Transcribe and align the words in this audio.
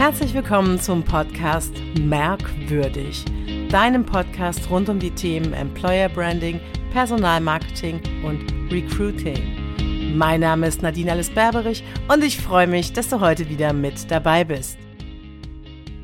Herzlich 0.00 0.32
willkommen 0.32 0.80
zum 0.80 1.04
Podcast 1.04 1.74
Merkwürdig, 2.00 3.22
deinem 3.68 4.06
Podcast 4.06 4.70
rund 4.70 4.88
um 4.88 4.98
die 4.98 5.10
Themen 5.10 5.52
Employer 5.52 6.08
Branding, 6.08 6.58
Personalmarketing 6.90 8.00
und 8.24 8.50
Recruiting. 8.72 10.16
Mein 10.16 10.40
Name 10.40 10.68
ist 10.68 10.80
Nadine 10.80 11.12
Alice 11.12 11.28
Berberich 11.28 11.84
und 12.08 12.24
ich 12.24 12.38
freue 12.38 12.66
mich, 12.66 12.94
dass 12.94 13.10
du 13.10 13.20
heute 13.20 13.50
wieder 13.50 13.74
mit 13.74 14.10
dabei 14.10 14.42
bist. 14.42 14.78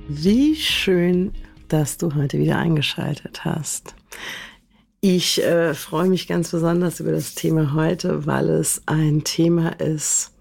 Wie 0.09 0.55
schön, 0.57 1.33
dass 1.69 1.97
du 1.97 2.15
heute 2.15 2.39
wieder 2.39 2.59
eingeschaltet 2.59 3.47
hast. 3.47 3.95
Ich 5.01 5.43
äh, 5.43 5.73
freue 5.73 6.11
mich 6.11 6.29
ganz 6.29 6.51
besonders 6.51 7.01
über 7.01 7.13
das 7.13 7.35
Thema 7.35 7.73
heute, 7.73 8.27
weil 8.27 8.51
es 8.51 8.83
ein 8.85 9.25
Thema 9.25 9.71
ist, 9.81 10.36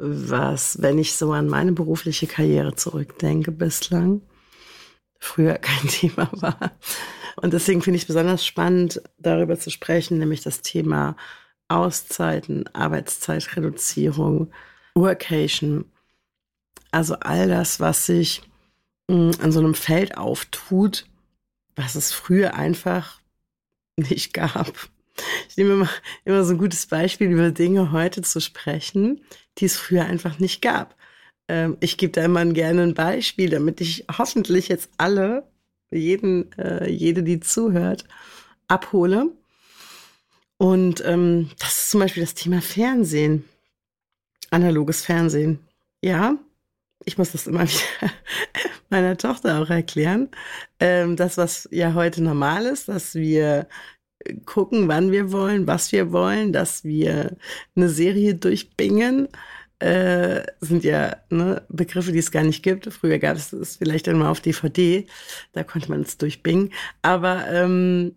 was, 0.00 0.80
wenn 0.80 0.98
ich 0.98 1.14
so 1.14 1.32
an 1.32 1.46
meine 1.46 1.72
berufliche 1.72 2.26
Karriere 2.26 2.74
zurückdenke 2.74 3.52
bislang, 3.52 4.22
früher 5.18 5.54
kein 5.58 5.88
Thema 5.88 6.28
war. 6.32 6.72
Und 7.36 7.52
deswegen 7.52 7.82
finde 7.82 7.96
ich 7.96 8.02
es 8.02 8.08
besonders 8.08 8.44
spannend, 8.44 9.02
darüber 9.18 9.58
zu 9.58 9.70
sprechen, 9.70 10.18
nämlich 10.18 10.42
das 10.42 10.62
Thema 10.62 11.16
Auszeiten, 11.68 12.66
Arbeitszeitreduzierung, 12.74 14.50
Workation. 14.94 15.84
Also 16.90 17.14
all 17.20 17.48
das, 17.48 17.78
was 17.78 18.06
sich 18.06 18.42
mm, 19.08 19.30
an 19.40 19.52
so 19.52 19.60
einem 19.60 19.74
Feld 19.74 20.16
auftut, 20.16 21.06
was 21.76 21.94
es 21.94 22.12
früher 22.12 22.54
einfach 22.54 23.20
nicht 23.96 24.32
gab. 24.32 24.88
Ich 25.48 25.56
nehme 25.56 25.72
immer, 25.74 25.88
immer 26.24 26.44
so 26.44 26.52
ein 26.52 26.58
gutes 26.58 26.86
Beispiel, 26.86 27.30
über 27.30 27.50
Dinge 27.50 27.92
heute 27.92 28.22
zu 28.22 28.40
sprechen, 28.40 29.20
die 29.58 29.66
es 29.66 29.76
früher 29.76 30.04
einfach 30.04 30.38
nicht 30.38 30.62
gab. 30.62 30.96
Ähm, 31.48 31.76
ich 31.80 31.96
gebe 31.96 32.12
da 32.12 32.24
immer 32.24 32.44
gerne 32.46 32.82
ein 32.82 32.94
Beispiel, 32.94 33.50
damit 33.50 33.80
ich 33.80 34.04
hoffentlich 34.16 34.68
jetzt 34.68 34.90
alle, 34.98 35.48
jeden, 35.90 36.52
äh, 36.58 36.88
jede, 36.88 37.22
die 37.22 37.40
zuhört, 37.40 38.04
abhole. 38.68 39.32
Und 40.58 41.02
ähm, 41.04 41.50
das 41.58 41.78
ist 41.78 41.90
zum 41.90 42.00
Beispiel 42.00 42.22
das 42.22 42.34
Thema 42.34 42.60
Fernsehen. 42.60 43.44
Analoges 44.50 45.04
Fernsehen. 45.04 45.58
Ja, 46.02 46.36
ich 47.04 47.18
muss 47.18 47.32
das 47.32 47.46
immer 47.46 47.62
wieder 47.68 48.12
meiner 48.90 49.16
Tochter 49.16 49.62
auch 49.62 49.70
erklären. 49.70 50.28
Ähm, 50.78 51.16
das, 51.16 51.36
was 51.36 51.68
ja 51.70 51.94
heute 51.94 52.22
normal 52.22 52.66
ist, 52.66 52.88
dass 52.88 53.14
wir 53.14 53.66
gucken, 54.44 54.88
wann 54.88 55.12
wir 55.12 55.32
wollen, 55.32 55.66
was 55.66 55.92
wir 55.92 56.12
wollen, 56.12 56.52
dass 56.52 56.84
wir 56.84 57.36
eine 57.76 57.88
Serie 57.88 58.34
durchbingen. 58.34 59.28
Äh, 59.78 60.42
sind 60.60 60.84
ja 60.84 61.16
ne, 61.30 61.62
Begriffe, 61.70 62.12
die 62.12 62.18
es 62.18 62.30
gar 62.30 62.42
nicht 62.42 62.62
gibt. 62.62 62.92
Früher 62.92 63.18
gab 63.18 63.36
es 63.36 63.52
es 63.52 63.76
vielleicht 63.76 64.08
einmal 64.08 64.28
auf 64.28 64.40
DVD, 64.40 65.06
da 65.52 65.64
konnte 65.64 65.88
man 65.88 66.02
es 66.02 66.18
durchbingen. 66.18 66.70
Aber 67.00 67.48
ähm, 67.48 68.14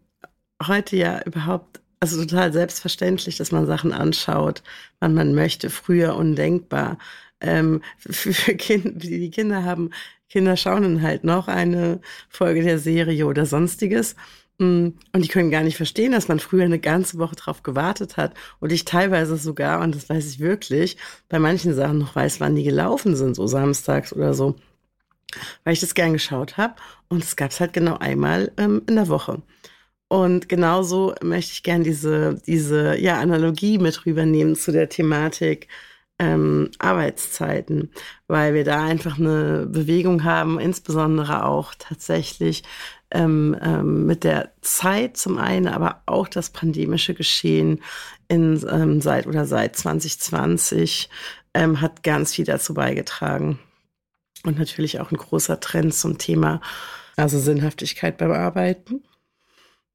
heute 0.68 0.98
ja 0.98 1.22
überhaupt, 1.24 1.81
also 2.02 2.22
total 2.22 2.52
selbstverständlich, 2.52 3.38
dass 3.38 3.54
man 3.54 3.66
Sachen 3.66 3.94
anschaut, 3.94 4.62
wann 5.00 5.14
man 5.14 5.34
möchte. 5.36 5.70
Früher 5.70 6.16
undenkbar. 6.16 6.98
Ähm, 7.40 7.81
für, 7.98 8.34
für 8.34 8.56
Kinder, 8.56 8.92
die 8.92 9.31
Kinder 9.31 9.64
haben, 9.64 9.92
Kinder 10.30 10.58
schauen 10.58 10.84
dann 10.84 11.02
halt 11.02 11.24
noch 11.24 11.48
eine 11.48 12.02
Folge 12.28 12.64
der 12.64 12.80
Serie 12.80 13.26
oder 13.28 13.46
sonstiges. 13.46 14.16
Mm, 14.64 14.94
und 15.14 15.23
die 15.23 15.28
können 15.28 15.52
gar 15.52 15.64
nicht 15.64 15.78
verstehen, 15.78 16.11
dass 16.11 16.28
man 16.28 16.39
früher 16.39 16.64
eine 16.66 16.80
ganze 16.80 17.17
Woche 17.19 17.36
drauf 17.36 17.64
gewartet 17.64 18.17
hat 18.17 18.33
und 18.59 18.72
ich 18.72 18.86
teilweise 18.86 19.38
sogar, 19.38 19.81
und 19.81 19.95
das 19.95 20.09
weiß 20.09 20.28
ich 20.28 20.39
wirklich, 20.39 20.97
bei 21.30 21.39
manchen 21.39 21.73
Sachen 21.73 22.00
noch 22.00 22.16
weiß, 22.16 22.39
wann 22.39 22.56
die 22.56 22.64
gelaufen 22.64 23.16
sind, 23.16 23.36
so 23.36 23.47
samstags 23.47 24.14
oder 24.14 24.34
so, 24.34 24.56
weil 25.64 25.73
ich 25.73 25.81
das 25.81 25.95
gern 25.95 26.14
geschaut 26.14 26.58
habe. 26.58 26.75
Und 27.09 27.23
es 27.23 27.36
gab 27.36 27.52
es 27.52 27.59
halt 27.59 27.73
genau 27.73 27.97
einmal 27.97 28.52
ähm, 28.58 28.81
in 28.88 28.95
der 28.95 29.08
Woche. 29.09 29.41
Und 30.08 30.50
genauso 30.50 31.16
möchte 31.24 31.53
ich 31.53 31.63
gern 31.63 31.84
diese, 31.84 32.35
diese 32.45 32.97
ja, 33.00 33.19
Analogie 33.19 33.80
mit 33.80 34.06
rübernehmen 34.06 34.56
zu 34.56 34.72
der 34.72 34.90
Thematik 34.90 35.68
ähm, 36.19 36.69
Arbeitszeiten, 36.80 37.91
weil 38.28 38.53
wir 38.53 38.63
da 38.63 38.84
einfach 38.84 39.18
eine 39.18 39.66
Bewegung 39.68 40.24
haben, 40.24 40.59
insbesondere 40.59 41.45
auch 41.45 41.74
tatsächlich 41.78 42.63
ähm, 43.13 43.56
ähm, 43.62 44.06
mit 44.06 44.24
der 44.24 44.51
Zeit 44.62 45.18
zum 45.18 45.38
einen, 45.38 45.68
aber 45.68 46.01
auch 46.06 46.28
das 46.28 46.50
pandemische 46.50 47.13
Geschehen 47.13 47.81
in, 48.28 48.63
ähm, 48.69 49.01
seit 49.01 49.28
oder 49.28 49.46
seit 49.46 49.75
2020 49.75 51.09
ähm, 51.53 51.79
hat 51.79 52.03
ganz 52.03 52.34
viel 52.34 52.46
dazu 52.46 52.74
beigetragen. 52.74 53.59
Und 54.44 54.59
natürlich 54.59 55.00
auch 55.00 55.12
ein 55.12 55.18
großer 55.18 55.59
Trend 55.59 55.94
zum 55.94 56.18
Thema, 56.18 56.59
also 57.16 57.40
Sinnhaftigkeit 57.40 58.18
beim 58.18 58.31
Arbeiten. 58.31 59.03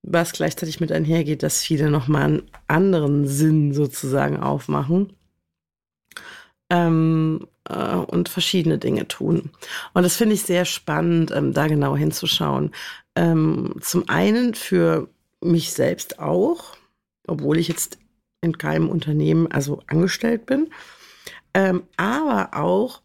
Was 0.03 0.33
gleichzeitig 0.33 0.81
mit 0.81 0.93
einhergeht, 0.93 1.43
dass 1.43 1.61
viele 1.61 1.91
nochmal 1.91 2.23
einen 2.23 2.43
anderen 2.69 3.27
Sinn 3.27 3.75
sozusagen 3.75 4.39
aufmachen 4.39 5.13
ähm, 6.71 7.47
äh, 7.69 7.95
und 7.95 8.29
verschiedene 8.29 8.79
Dinge 8.79 9.09
tun. 9.09 9.51
Und 9.95 10.03
das 10.03 10.17
finde 10.17 10.35
ich 10.35 10.43
sehr 10.43 10.65
spannend, 10.65 11.31
ähm, 11.31 11.53
da 11.53 11.67
genau 11.67 11.97
hinzuschauen. 11.97 12.73
Ähm, 13.19 13.75
zum 13.81 14.09
einen 14.09 14.55
für 14.55 15.09
mich 15.41 15.73
selbst 15.73 16.21
auch, 16.21 16.77
obwohl 17.27 17.59
ich 17.59 17.67
jetzt 17.67 17.99
in 18.43 18.57
keinem 18.57 18.89
Unternehmen 18.89 19.51
also 19.51 19.83
angestellt 19.89 20.47
bin, 20.47 20.71
ähm, 21.53 21.83
aber 21.97 22.57
auch 22.57 23.03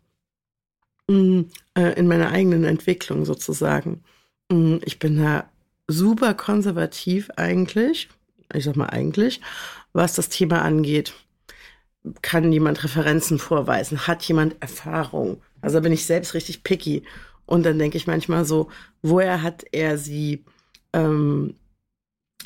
mh, 1.07 1.17
mm, 1.17 1.49
äh, 1.79 1.93
in 1.93 2.07
meiner 2.07 2.29
eigenen 2.29 2.63
Entwicklung 2.63 3.25
sozusagen. 3.25 4.03
Mh, 4.51 4.57
mm, 4.57 4.81
ich 4.85 4.99
bin 4.99 5.17
da 5.17 5.49
super 5.87 6.35
konservativ 6.35 7.31
eigentlich, 7.35 8.07
ich 8.53 8.65
sag 8.65 8.75
mal 8.75 8.91
eigentlich, 8.91 9.41
was 9.93 10.13
das 10.13 10.29
Thema 10.29 10.61
angeht 10.61 11.15
kann 12.21 12.51
jemand 12.51 12.83
Referenzen 12.83 13.39
vorweisen? 13.39 14.07
Hat 14.07 14.23
jemand 14.23 14.61
Erfahrung? 14.61 15.41
Also 15.61 15.81
bin 15.81 15.93
ich 15.93 16.05
selbst 16.05 16.33
richtig 16.33 16.63
picky. 16.63 17.03
Und 17.45 17.63
dann 17.65 17.79
denke 17.79 17.97
ich 17.97 18.07
manchmal 18.07 18.45
so, 18.45 18.69
woher 19.01 19.41
hat 19.41 19.65
er 19.71 19.97
sie 19.97 20.45
ähm, 20.93 21.55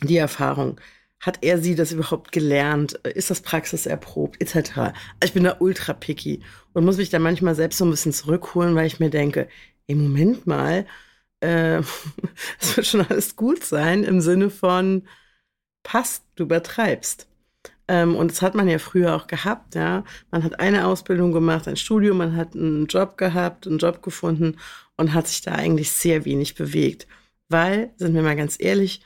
die 0.02 0.18
Erfahrung? 0.18 0.80
Hat 1.20 1.40
er 1.42 1.60
sie 1.60 1.76
das 1.76 1.92
überhaupt 1.92 2.32
gelernt? 2.32 2.94
Ist 3.04 3.30
das 3.30 3.42
praxiserprobt? 3.42 4.42
Etc. 4.42 4.78
Also 4.78 4.94
ich 5.24 5.34
bin 5.34 5.44
da 5.44 5.58
ultra 5.60 5.94
picky 5.94 6.42
und 6.74 6.86
muss 6.86 6.98
mich 6.98 7.10
da 7.10 7.20
manchmal 7.20 7.56
selbst 7.56 7.78
so 7.78 7.86
ein 7.86 7.92
bisschen 7.92 8.14
zurückholen, 8.14 8.76
weil 8.76 8.88
ich 8.88 9.00
mir 9.00 9.10
denke, 9.10 9.48
im 9.88 10.04
Moment 10.04 10.46
mal, 10.48 10.86
äh, 11.42 11.80
es 12.60 12.76
wird 12.78 12.88
schon 12.88 13.02
alles 13.02 13.36
gut 13.36 13.64
sein 13.64 14.04
im 14.04 14.22
Sinne 14.22 14.50
von, 14.50 15.08
passt, 15.84 16.24
du 16.36 16.44
übertreibst. 16.44 17.28
Ähm, 17.88 18.16
und 18.16 18.32
das 18.32 18.42
hat 18.42 18.56
man 18.56 18.68
ja 18.68 18.80
früher 18.80 19.16
auch 19.16 19.28
gehabt, 19.28 19.76
ja. 19.76 20.04
Man 20.32 20.44
hat 20.44 20.60
eine 20.60 20.88
Ausbildung 20.88 21.32
gemacht, 21.32 21.68
ein 21.68 21.78
Studium, 21.78 22.18
man 22.18 22.36
hat 22.36 22.56
einen 22.56 22.88
Job 22.88 23.18
gehabt, 23.18 23.68
einen 23.68 23.78
Job 23.78 24.02
gefunden 24.02 24.58
und 24.98 25.14
hat 25.14 25.28
sich 25.28 25.42
da 25.42 25.54
eigentlich 25.54 25.92
sehr 25.92 26.26
wenig 26.26 26.56
bewegt. 26.56 27.08
Weil, 27.50 27.92
sind 27.98 28.14
wir 28.14 28.22
mal 28.24 28.36
ganz 28.36 28.58
ehrlich, 28.60 29.02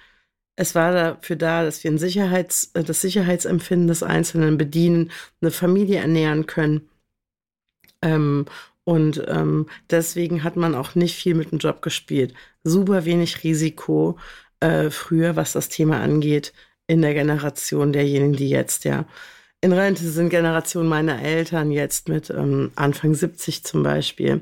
es 0.56 0.76
war 0.76 0.92
dafür 0.94 1.36
da, 1.36 1.64
dass 1.64 1.84
wir 1.84 1.92
ein 1.92 1.98
Sicherheits, 2.00 2.72
äh, 2.74 2.84
das 2.84 3.02
Sicherheitsempfinden 3.02 3.88
des 3.88 4.04
Einzelnen 4.04 4.58
bedienen, 4.58 5.12
eine 5.42 5.52
Familie 5.52 6.00
ernähren 6.00 6.46
können. 6.48 6.90
Ähm, 8.02 8.46
und 8.84 9.24
ähm, 9.28 9.68
deswegen 9.92 10.44
hat 10.44 10.56
man 10.56 10.76
auch 10.76 10.96
nicht 10.96 11.16
viel 11.16 11.36
mit 11.36 11.52
dem 11.52 11.60
Job 11.60 11.82
gespielt. 11.82 12.34
Super 12.64 13.06
wenig 13.06 13.44
Risiko 13.44 14.18
äh, 14.60 14.90
früher, 14.90 15.36
was 15.36 15.54
das 15.54 15.70
Thema 15.70 16.02
angeht 16.02 16.54
in 16.88 17.02
der 17.02 17.14
Generation 17.14 17.94
derjenigen, 17.94 18.34
die 18.34 18.50
jetzt 18.50 18.86
ja 18.86 19.06
in 19.62 19.74
Rente 19.74 20.10
sind, 20.10 20.30
Generation 20.30 20.88
meiner 20.88 21.22
Eltern 21.22 21.72
jetzt 21.72 22.10
mit 22.10 22.30
ähm, 22.32 22.72
Anfang 22.76 23.14
70 23.14 23.64
zum 23.64 23.84
Beispiel. 23.84 24.42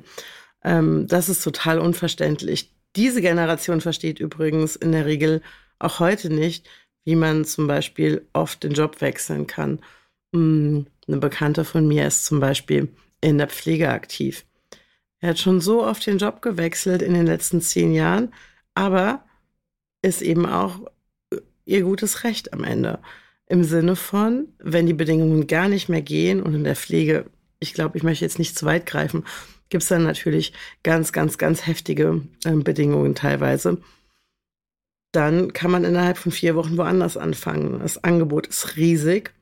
Ähm, 0.63 1.07
das 1.07 1.27
ist 1.27 1.43
total 1.43 1.79
unverständlich. 1.79 2.71
Diese 2.95 3.21
Generation 3.21 3.81
versteht 3.81 4.19
übrigens 4.19 4.75
in 4.75 4.93
der 4.93 5.05
Regel 5.05 5.41
auch 5.77 5.99
heute 5.99 6.33
nicht, 6.33 6.67
wie 7.05 7.15
man 7.15 7.45
zum 7.45 7.67
Beispiel 7.67 8.25
oft 8.33 8.63
den 8.63 8.73
Job 8.73 9.01
wechseln 9.01 9.45
kann. 9.45 9.79
Hm, 10.33 10.87
eine 11.07 11.17
Bekannte 11.17 11.65
von 11.65 11.87
mir 11.87 12.07
ist 12.07 12.25
zum 12.25 12.39
Beispiel 12.39 12.87
in 13.21 13.37
der 13.37 13.47
Pflege 13.47 13.89
aktiv. 13.89 14.45
Er 15.19 15.29
hat 15.29 15.39
schon 15.39 15.59
so 15.59 15.83
oft 15.83 16.05
den 16.05 16.17
Job 16.17 16.41
gewechselt 16.41 17.01
in 17.01 17.13
den 17.13 17.25
letzten 17.25 17.61
zehn 17.61 17.93
Jahren, 17.93 18.33
aber 18.73 19.25
ist 20.01 20.21
eben 20.21 20.45
auch 20.45 20.79
ihr 21.69 21.83
gutes 21.83 22.23
Recht 22.23 22.53
am 22.53 22.63
Ende. 22.63 22.99
Im 23.47 23.63
Sinne 23.63 23.95
von, 23.95 24.47
wenn 24.59 24.85
die 24.85 24.93
Bedingungen 24.93 25.47
gar 25.47 25.67
nicht 25.69 25.89
mehr 25.89 26.01
gehen 26.01 26.41
und 26.41 26.53
in 26.53 26.63
der 26.63 26.75
Pflege, 26.75 27.25
ich 27.59 27.73
glaube, 27.73 27.97
ich 27.97 28.03
möchte 28.03 28.25
jetzt 28.25 28.39
nicht 28.39 28.57
zu 28.57 28.65
weit 28.65 28.85
greifen, 28.85 29.23
gibt 29.69 29.83
es 29.83 29.89
dann 29.89 30.03
natürlich 30.03 30.53
ganz, 30.83 31.11
ganz, 31.11 31.37
ganz 31.37 31.65
heftige 31.65 32.21
äh, 32.45 32.51
Bedingungen 32.51 33.15
teilweise. 33.15 33.77
Dann 35.11 35.53
kann 35.53 35.71
man 35.71 35.83
innerhalb 35.83 36.17
von 36.17 36.31
vier 36.31 36.55
Wochen 36.55 36.77
woanders 36.77 37.17
anfangen. 37.17 37.79
Das 37.79 38.03
Angebot 38.03 38.47
ist 38.47 38.75
riesig. 38.77 39.33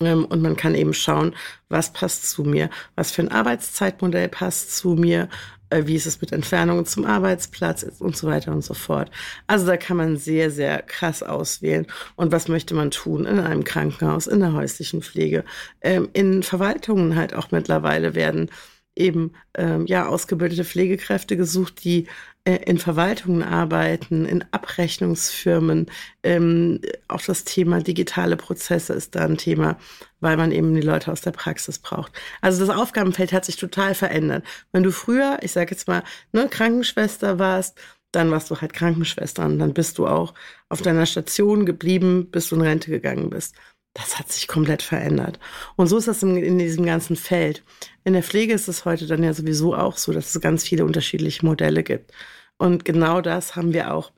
Ähm, 0.00 0.24
und 0.24 0.42
man 0.42 0.56
kann 0.56 0.74
eben 0.74 0.94
schauen, 0.94 1.34
was 1.68 1.92
passt 1.92 2.30
zu 2.30 2.44
mir, 2.44 2.70
was 2.94 3.10
für 3.10 3.22
ein 3.22 3.32
Arbeitszeitmodell 3.32 4.28
passt 4.28 4.76
zu 4.76 4.90
mir, 4.90 5.28
wie 5.70 5.96
ist 5.96 6.06
es 6.06 6.20
mit 6.20 6.32
Entfernungen 6.32 6.86
zum 6.86 7.04
Arbeitsplatz 7.04 7.84
und 7.98 8.16
so 8.16 8.26
weiter 8.26 8.52
und 8.52 8.64
so 8.64 8.74
fort. 8.74 9.10
Also 9.46 9.66
da 9.66 9.76
kann 9.76 9.96
man 9.96 10.16
sehr, 10.16 10.50
sehr 10.50 10.82
krass 10.82 11.22
auswählen. 11.22 11.86
Und 12.16 12.32
was 12.32 12.48
möchte 12.48 12.74
man 12.74 12.90
tun 12.90 13.26
in 13.26 13.38
einem 13.38 13.64
Krankenhaus, 13.64 14.26
in 14.26 14.40
der 14.40 14.52
häuslichen 14.52 15.02
Pflege, 15.02 15.44
ähm, 15.82 16.08
in 16.12 16.42
Verwaltungen 16.42 17.16
halt 17.16 17.34
auch 17.34 17.50
mittlerweile 17.50 18.14
werden 18.14 18.50
eben 18.96 19.32
ähm, 19.54 19.86
ja 19.86 20.08
ausgebildete 20.08 20.64
Pflegekräfte 20.64 21.36
gesucht, 21.36 21.84
die 21.84 22.06
äh, 22.37 22.37
in 22.56 22.78
Verwaltungen 22.78 23.42
arbeiten, 23.42 24.24
in 24.24 24.44
Abrechnungsfirmen. 24.50 25.86
Ähm, 26.22 26.80
auch 27.08 27.20
das 27.22 27.44
Thema 27.44 27.82
digitale 27.82 28.36
Prozesse 28.36 28.92
ist 28.92 29.14
da 29.14 29.24
ein 29.24 29.36
Thema, 29.38 29.78
weil 30.20 30.36
man 30.36 30.52
eben 30.52 30.74
die 30.74 30.80
Leute 30.80 31.12
aus 31.12 31.20
der 31.20 31.32
Praxis 31.32 31.78
braucht. 31.78 32.12
Also 32.40 32.64
das 32.64 32.74
Aufgabenfeld 32.74 33.32
hat 33.32 33.44
sich 33.44 33.56
total 33.56 33.94
verändert. 33.94 34.44
Wenn 34.72 34.82
du 34.82 34.92
früher, 34.92 35.38
ich 35.42 35.52
sage 35.52 35.70
jetzt 35.72 35.88
mal, 35.88 36.02
ne, 36.32 36.48
Krankenschwester 36.48 37.38
warst, 37.38 37.78
dann 38.12 38.30
warst 38.30 38.50
du 38.50 38.60
halt 38.60 38.72
Krankenschwester 38.72 39.44
und 39.44 39.58
dann 39.58 39.74
bist 39.74 39.98
du 39.98 40.06
auch 40.06 40.34
auf 40.68 40.82
deiner 40.82 41.06
Station 41.06 41.66
geblieben, 41.66 42.30
bis 42.30 42.48
du 42.48 42.56
in 42.56 42.62
Rente 42.62 42.90
gegangen 42.90 43.30
bist. 43.30 43.54
Das 43.94 44.18
hat 44.18 44.30
sich 44.30 44.46
komplett 44.46 44.82
verändert. 44.82 45.40
Und 45.76 45.88
so 45.88 45.98
ist 45.98 46.08
das 46.08 46.22
in, 46.22 46.36
in, 46.36 46.58
diesem 46.58 46.86
ganzen 46.86 47.16
Feld. 47.16 47.64
In 48.04 48.12
der 48.12 48.22
Pflege 48.22 48.54
ist 48.54 48.68
es 48.68 48.84
heute 48.84 49.06
dann 49.06 49.24
ja 49.24 49.34
sowieso 49.34 49.74
auch 49.74 49.96
so, 49.96 50.12
dass 50.12 50.34
es 50.34 50.40
ganz 50.40 50.64
viele 50.64 50.84
unterschiedliche 50.84 51.44
Modelle 51.44 51.82
gibt. 51.82 52.12
Und 52.58 52.84
genau 52.84 53.20
das 53.20 53.56
haben 53.56 53.72
wir 53.72 53.94
auch 53.94 54.12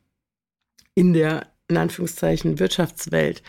in 0.95 1.13
der, 1.13 1.47
in 1.69 1.77
Anführungszeichen, 1.77 2.59
Wirtschaftswelt. 2.59 3.43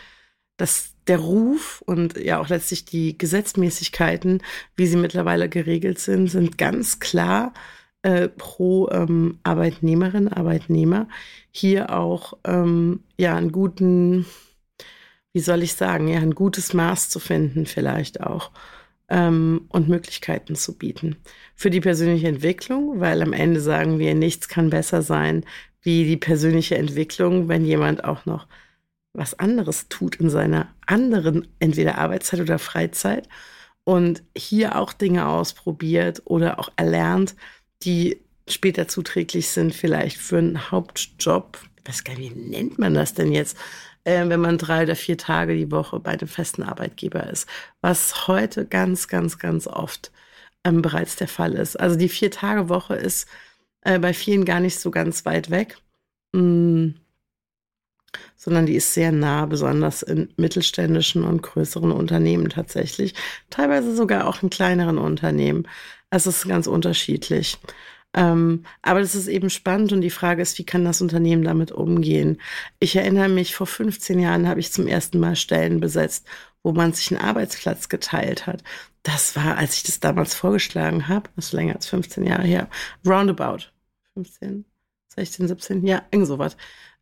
Dass 0.58 0.94
der 1.08 1.18
Ruf 1.18 1.82
und 1.86 2.18
ja 2.18 2.40
auch 2.40 2.50
letztlich 2.50 2.86
die 2.86 3.18
Gesetzmäßigkeiten, 3.18 4.44
wie 4.76 4.86
sie 4.86 4.98
mittlerweile 4.98 5.50
geregelt 5.50 5.98
sind, 5.98 6.28
sind 6.28 6.58
ganz 6.58 7.00
klar 7.00 7.54
äh, 8.04 8.28
pro 8.28 8.90
ähm, 8.92 9.40
Arbeitnehmerin, 9.44 10.28
Arbeitnehmer 10.28 11.08
hier 11.52 11.98
auch 11.98 12.38
ähm, 12.44 13.04
ja 13.18 13.36
einen 13.36 13.52
guten 13.52 14.26
wie 15.34 15.40
soll 15.40 15.64
ich 15.64 15.76
sagen, 15.76 16.08
ja, 16.08 16.20
ein 16.20 16.36
gutes 16.36 16.74
Maß 16.74 17.10
zu 17.10 17.20
finden 17.20 17.66
vielleicht 17.66 18.22
auch 18.22 18.52
ähm, 19.12 19.66
und 19.68 19.90
Möglichkeiten 19.90 20.56
zu 20.56 20.78
bieten. 20.78 21.18
Für 21.56 21.70
die 21.70 21.82
persönliche 21.82 22.30
Entwicklung, 22.30 23.00
weil 23.00 23.22
am 23.22 23.34
Ende 23.34 23.60
sagen 23.60 24.00
wir, 24.00 24.16
nichts 24.16 24.48
kann 24.48 24.72
besser 24.72 25.04
sein 25.04 25.46
wie 25.84 26.06
die 26.06 26.18
persönliche 26.18 26.78
Entwicklung, 26.78 27.48
wenn 27.48 27.66
jemand 27.66 28.04
auch 28.04 28.26
noch 28.26 28.48
was 29.14 29.38
anderes 29.38 29.90
tut 29.90 30.16
in 30.16 30.30
seiner 30.30 30.74
anderen, 30.86 31.48
entweder 31.60 31.98
Arbeitszeit 31.98 32.40
oder 32.40 32.60
Freizeit 32.60 33.28
und 33.84 34.24
hier 34.38 34.78
auch 34.78 34.94
Dinge 34.94 35.28
ausprobiert 35.28 36.22
oder 36.26 36.60
auch 36.60 36.70
erlernt, 36.78 37.36
die 37.84 38.22
später 38.48 38.88
zuträglich 38.88 39.50
sind, 39.50 39.74
vielleicht 39.74 40.18
für 40.18 40.38
einen 40.38 40.72
Hauptjob. 40.72 41.58
Ich 41.84 41.90
weiß 41.90 42.04
gar 42.04 42.16
nicht, 42.16 42.36
wie 42.36 42.40
nennt 42.40 42.80
man 42.80 42.94
das 42.94 43.14
denn 43.14 43.32
jetzt? 43.32 43.58
Äh, 44.04 44.28
wenn 44.28 44.40
man 44.40 44.58
drei 44.58 44.84
oder 44.84 44.96
vier 44.96 45.18
Tage 45.18 45.56
die 45.56 45.72
Woche 45.72 46.00
bei 46.00 46.12
einem 46.12 46.28
festen 46.28 46.64
Arbeitgeber 46.64 47.30
ist, 47.30 47.48
was 47.82 48.28
heute 48.28 48.66
ganz, 48.66 49.08
ganz, 49.08 49.38
ganz 49.40 49.68
oft 49.68 50.12
ähm, 50.64 50.82
bereits 50.82 51.16
der 51.16 51.28
Fall 51.28 51.54
ist. 51.54 51.80
Also 51.80 51.98
die 51.98 52.10
Vier-Tage-Woche 52.10 52.96
ist 52.96 53.28
äh, 53.82 54.00
bei 54.00 54.14
vielen 54.14 54.46
gar 54.46 54.60
nicht 54.60 54.80
so 54.80 54.92
ganz 54.92 55.26
weit 55.26 55.50
weg, 55.50 55.78
mh, 56.34 56.42
mm, 56.42 56.96
sondern 58.36 58.66
die 58.66 58.76
ist 58.76 58.94
sehr 58.94 59.12
nah, 59.12 59.46
besonders 59.46 60.02
in 60.04 60.34
mittelständischen 60.38 61.24
und 61.24 61.44
größeren 61.44 61.92
Unternehmen 61.92 62.50
tatsächlich, 62.50 63.14
teilweise 63.50 63.96
sogar 63.96 64.28
auch 64.28 64.42
in 64.44 64.50
kleineren 64.50 64.98
Unternehmen. 64.98 65.68
Es 66.10 66.28
ist 66.28 66.48
ganz 66.48 66.68
unterschiedlich. 66.68 67.58
Ähm, 68.14 68.66
aber 68.82 69.00
das 69.00 69.16
ist 69.16 69.28
eben 69.28 69.50
spannend 69.50 69.94
und 69.94 70.02
die 70.02 70.10
Frage 70.10 70.42
ist, 70.42 70.58
wie 70.60 70.66
kann 70.66 70.84
das 70.84 71.02
Unternehmen 71.02 71.44
damit 71.44 71.72
umgehen? 71.72 72.42
Ich 72.80 72.96
erinnere 72.96 73.30
mich, 73.30 73.56
vor 73.56 73.68
15 73.68 74.20
Jahren 74.20 74.48
habe 74.48 74.60
ich 74.60 74.74
zum 74.74 74.88
ersten 74.88 75.20
Mal 75.20 75.36
Stellen 75.36 75.80
besetzt, 75.80 76.28
wo 76.64 76.74
man 76.74 76.94
sich 76.94 77.12
einen 77.12 77.22
Arbeitsplatz 77.22 77.90
geteilt 77.90 78.48
hat. 78.48 78.64
Das 79.04 79.36
war, 79.36 79.58
als 79.58 79.78
ich 79.78 79.84
das 79.84 80.00
damals 80.00 80.36
vorgeschlagen 80.36 81.08
habe, 81.08 81.30
das 81.36 81.48
ist 81.48 81.54
länger 81.54 81.76
als 81.76 81.88
15 81.88 82.26
Jahre 82.26 82.44
her, 82.44 82.70
roundabout 83.06 83.72
15, 84.14 84.66
16, 85.16 85.48
17, 85.48 85.86
ja, 85.86 86.04
irgend 86.12 86.28
sowas. 86.28 86.58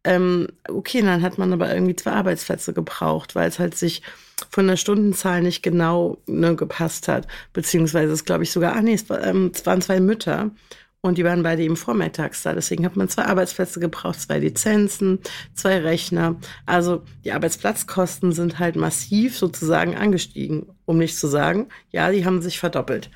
Ähm, 0.06 0.48
okay, 0.70 1.02
dann 1.02 1.22
hat 1.22 1.38
man 1.38 1.52
aber 1.52 1.74
irgendwie 1.74 1.96
zwei 1.96 2.12
Arbeitsplätze 2.12 2.74
gebraucht, 2.74 3.36
weil 3.36 3.50
es 3.50 3.60
halt 3.60 3.76
sich 3.76 4.02
von 4.50 4.68
der 4.68 4.78
Stundenzahl 4.78 5.42
nicht 5.42 5.62
genau 5.62 6.18
ne, 6.26 6.56
gepasst 6.56 7.08
hat. 7.10 7.28
Beziehungsweise 7.52 8.14
es, 8.14 8.24
glaube 8.24 8.44
ich, 8.44 8.52
sogar, 8.52 8.76
ah 8.76 8.82
nee, 8.82 8.94
es, 8.94 9.06
ähm, 9.10 9.52
es 9.54 9.66
waren 9.66 9.82
zwei 9.82 10.00
Mütter. 10.00 10.52
Und 11.02 11.18
die 11.18 11.24
waren 11.24 11.44
beide 11.44 11.64
eben 11.64 11.78
vormittags 11.78 12.44
da. 12.44 12.54
Deswegen 12.54 12.86
hat 12.86 12.98
man 12.98 13.08
zwei 13.08 13.24
Arbeitsplätze 13.24 13.80
gebraucht, 13.80 14.20
zwei 14.20 14.40
Lizenzen, 14.40 15.20
zwei 15.54 15.80
Rechner. 15.80 16.36
Also 16.66 17.04
die 17.24 17.32
Arbeitsplatzkosten 17.32 18.34
sind 18.34 18.60
halt 18.60 18.76
massiv 18.76 19.38
sozusagen 19.38 19.96
angestiegen, 19.96 20.66
um 20.86 20.98
nicht 20.98 21.18
zu 21.18 21.28
sagen, 21.28 21.68
ja, 21.92 22.12
die 22.12 22.26
haben 22.26 22.42
sich 22.42 22.60
verdoppelt. 22.60 23.10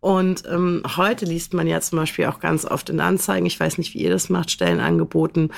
Und 0.00 0.42
ähm, 0.50 0.82
heute 0.96 1.24
liest 1.24 1.54
man 1.54 1.68
ja 1.68 1.80
zum 1.80 1.96
Beispiel 1.96 2.26
auch 2.26 2.40
ganz 2.40 2.64
oft 2.64 2.90
in 2.90 3.00
Anzeigen, 3.00 3.46
ich 3.46 3.58
weiß 3.58 3.78
nicht, 3.78 3.94
wie 3.94 4.02
ihr 4.02 4.10
das 4.10 4.28
macht, 4.28 4.50
Stellenangeboten, 4.50 5.52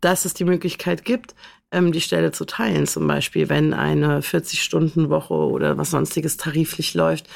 dass 0.00 0.24
es 0.24 0.32
die 0.32 0.46
Möglichkeit 0.46 1.04
gibt, 1.04 1.34
ähm, 1.72 1.92
die 1.92 2.00
Stelle 2.00 2.32
zu 2.32 2.44
teilen. 2.44 2.86
Zum 2.86 3.06
Beispiel, 3.06 3.48
wenn 3.48 3.72
eine 3.72 4.20
40-Stunden-Woche 4.20 5.34
oder 5.34 5.78
was 5.78 5.90
sonstiges 5.90 6.36
tariflich 6.36 6.94
läuft, 6.94 7.26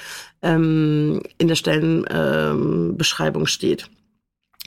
ähm, 0.42 1.22
in 1.38 1.48
der 1.48 1.54
Stellenbeschreibung 1.54 3.46
steht. 3.46 3.88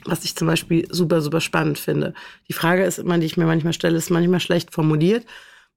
Was 0.04 0.24
ich 0.24 0.36
zum 0.36 0.46
Beispiel 0.46 0.86
super, 0.90 1.20
super 1.20 1.40
spannend 1.40 1.78
finde. 1.78 2.14
Die 2.48 2.52
Frage 2.52 2.84
ist 2.84 2.98
immer, 2.98 3.18
die 3.18 3.26
ich 3.26 3.36
mir 3.36 3.46
manchmal 3.46 3.72
stelle, 3.72 3.98
ist 3.98 4.10
manchmal 4.10 4.40
schlecht 4.40 4.72
formuliert. 4.72 5.26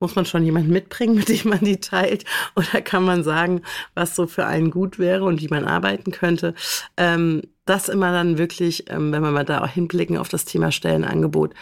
Muss 0.02 0.16
man 0.16 0.26
schon 0.26 0.44
jemanden 0.44 0.74
mitbringen, 0.74 1.16
mit 1.20 1.30
dem 1.30 1.50
man 1.50 1.60
die 1.60 1.80
teilt? 1.80 2.26
Oder 2.56 2.82
kann 2.82 3.06
man 3.06 3.24
sagen, 3.24 3.62
was 3.94 4.16
so 4.16 4.28
für 4.28 4.46
einen 4.46 4.72
gut 4.72 5.00
wäre 5.00 5.24
und 5.24 5.42
wie 5.42 5.48
man 5.48 5.64
arbeiten 5.64 6.12
könnte? 6.12 6.54
Ähm, 6.98 7.44
das 7.66 7.88
immer 7.88 8.12
dann 8.12 8.38
wirklich, 8.38 8.90
ähm, 8.90 9.12
wenn 9.12 9.22
wir 9.22 9.32
mal 9.32 9.46
da 9.46 9.64
auch 9.64 9.70
hinblicken 9.70 10.18
auf 10.18 10.28
das 10.28 10.46
Thema 10.46 10.72
Stellenangebot 10.72 11.54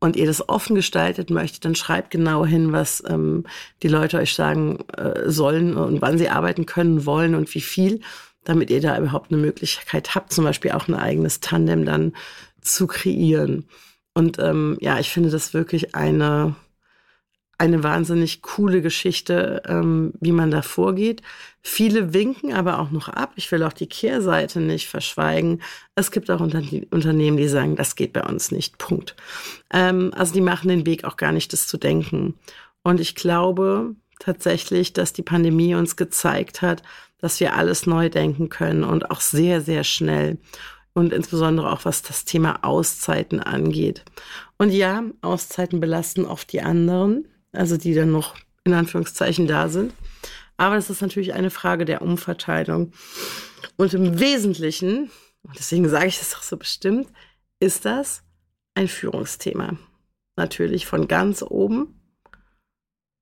und 0.00 0.16
ihr 0.16 0.26
das 0.26 0.48
offen 0.48 0.74
gestaltet 0.74 1.30
möchtet, 1.30 1.64
dann 1.64 1.74
schreibt 1.74 2.10
genau 2.10 2.44
hin, 2.44 2.72
was 2.72 3.02
ähm, 3.06 3.44
die 3.82 3.88
Leute 3.88 4.18
euch 4.18 4.34
sagen 4.34 4.80
äh, 4.96 5.30
sollen 5.30 5.76
und 5.76 6.02
wann 6.02 6.18
sie 6.18 6.30
arbeiten 6.30 6.66
können, 6.66 7.06
wollen 7.06 7.34
und 7.34 7.54
wie 7.54 7.60
viel, 7.60 8.00
damit 8.44 8.70
ihr 8.70 8.80
da 8.80 8.98
überhaupt 8.98 9.30
eine 9.30 9.40
Möglichkeit 9.40 10.14
habt, 10.14 10.32
zum 10.32 10.44
Beispiel 10.44 10.72
auch 10.72 10.88
ein 10.88 10.94
eigenes 10.94 11.40
Tandem 11.40 11.84
dann 11.84 12.14
zu 12.62 12.86
kreieren. 12.86 13.68
Und 14.14 14.38
ähm, 14.38 14.78
ja, 14.80 14.98
ich 14.98 15.10
finde 15.10 15.30
das 15.30 15.54
wirklich 15.54 15.94
eine 15.94 16.56
eine 17.62 17.84
wahnsinnig 17.84 18.42
coole 18.42 18.82
Geschichte, 18.82 19.62
ähm, 19.68 20.14
wie 20.20 20.32
man 20.32 20.50
da 20.50 20.62
vorgeht. 20.62 21.22
Viele 21.62 22.12
winken 22.12 22.52
aber 22.52 22.80
auch 22.80 22.90
noch 22.90 23.08
ab. 23.08 23.34
Ich 23.36 23.52
will 23.52 23.62
auch 23.62 23.72
die 23.72 23.86
Kehrseite 23.86 24.58
nicht 24.58 24.88
verschweigen. 24.88 25.62
Es 25.94 26.10
gibt 26.10 26.28
auch 26.28 26.40
Unter 26.40 26.60
Unternehmen, 26.90 27.36
die 27.36 27.46
sagen, 27.46 27.76
das 27.76 27.94
geht 27.94 28.12
bei 28.12 28.24
uns 28.24 28.50
nicht. 28.50 28.78
Punkt. 28.78 29.14
Ähm, 29.72 30.10
also 30.16 30.32
die 30.32 30.40
machen 30.40 30.70
den 30.70 30.86
Weg 30.86 31.04
auch 31.04 31.16
gar 31.16 31.30
nicht, 31.30 31.52
das 31.52 31.68
zu 31.68 31.76
denken. 31.76 32.34
Und 32.82 32.98
ich 32.98 33.14
glaube 33.14 33.94
tatsächlich, 34.18 34.92
dass 34.92 35.12
die 35.12 35.22
Pandemie 35.22 35.76
uns 35.76 35.94
gezeigt 35.94 36.62
hat, 36.62 36.82
dass 37.18 37.38
wir 37.38 37.54
alles 37.54 37.86
neu 37.86 38.08
denken 38.08 38.48
können 38.48 38.82
und 38.82 39.12
auch 39.12 39.20
sehr, 39.20 39.60
sehr 39.60 39.84
schnell 39.84 40.38
und 40.94 41.12
insbesondere 41.12 41.70
auch 41.70 41.84
was 41.84 42.02
das 42.02 42.24
Thema 42.24 42.64
Auszeiten 42.64 43.38
angeht. 43.38 44.04
Und 44.58 44.70
ja, 44.70 45.04
Auszeiten 45.20 45.78
belasten 45.78 46.24
oft 46.24 46.52
die 46.52 46.60
anderen 46.60 47.28
also 47.52 47.76
die 47.76 47.94
dann 47.94 48.10
noch 48.10 48.36
in 48.64 48.74
Anführungszeichen 48.74 49.46
da 49.46 49.68
sind. 49.68 49.94
Aber 50.56 50.76
das 50.76 50.90
ist 50.90 51.02
natürlich 51.02 51.34
eine 51.34 51.50
Frage 51.50 51.84
der 51.84 52.02
Umverteilung. 52.02 52.92
Und 53.76 53.94
im 53.94 54.20
Wesentlichen, 54.20 55.10
deswegen 55.58 55.88
sage 55.88 56.06
ich 56.06 56.18
das 56.18 56.34
auch 56.34 56.42
so 56.42 56.56
bestimmt, 56.56 57.08
ist 57.60 57.84
das 57.84 58.22
ein 58.74 58.88
Führungsthema. 58.88 59.76
Natürlich 60.36 60.86
von 60.86 61.08
ganz 61.08 61.42
oben, 61.42 62.00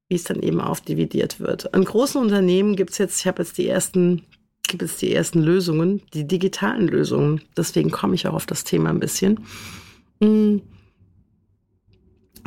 wie 0.08 0.16
es 0.16 0.25
dann 0.25 0.40
eben 0.40 0.60
aufdividiert 0.60 1.40
wird. 1.40 1.72
An 1.72 1.84
großen 1.84 2.20
Unternehmen 2.20 2.76
gibt 2.76 2.90
es 2.90 2.99
jetzt, 2.99 3.20
ich 3.20 3.26
habe 3.26 3.42
jetzt 3.42 3.58
die 3.58 3.68
ersten, 3.68 4.26
gibt 4.66 4.82
es 4.82 4.96
die 4.96 5.14
ersten 5.14 5.40
Lösungen, 5.40 6.02
die 6.12 6.26
digitalen 6.26 6.88
Lösungen. 6.88 7.42
Deswegen 7.56 7.90
komme 7.90 8.14
ich 8.14 8.26
auch 8.26 8.34
auf 8.34 8.46
das 8.46 8.64
Thema 8.64 8.90
ein 8.90 9.00
bisschen. 9.00 9.46
Hm 10.22 10.62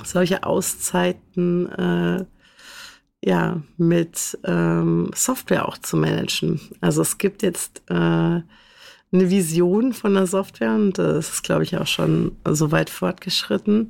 solche 0.03 0.43
Auszeiten 0.43 1.69
äh, 1.71 2.25
ja 3.25 3.61
mit 3.77 4.37
ähm, 4.43 5.11
Software 5.15 5.67
auch 5.67 5.77
zu 5.77 5.97
managen. 5.97 6.59
Also 6.81 7.01
es 7.01 7.17
gibt 7.17 7.41
jetzt 7.41 7.81
äh, 7.89 7.93
eine 7.93 8.43
Vision 9.11 9.93
von 9.93 10.13
der 10.13 10.27
Software 10.27 10.73
und 10.73 10.97
das 10.97 11.29
ist, 11.29 11.43
glaube 11.43 11.63
ich, 11.63 11.77
auch 11.77 11.87
schon 11.87 12.35
so 12.49 12.71
weit 12.71 12.89
fortgeschritten, 12.89 13.89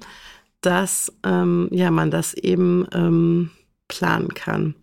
dass 0.62 1.12
ähm, 1.24 1.70
ja 1.72 1.92
man 1.92 2.12
das 2.12 2.34
eben 2.34 2.88
ähm, 2.94 3.52
planen 3.88 4.34
kann. 4.34 4.76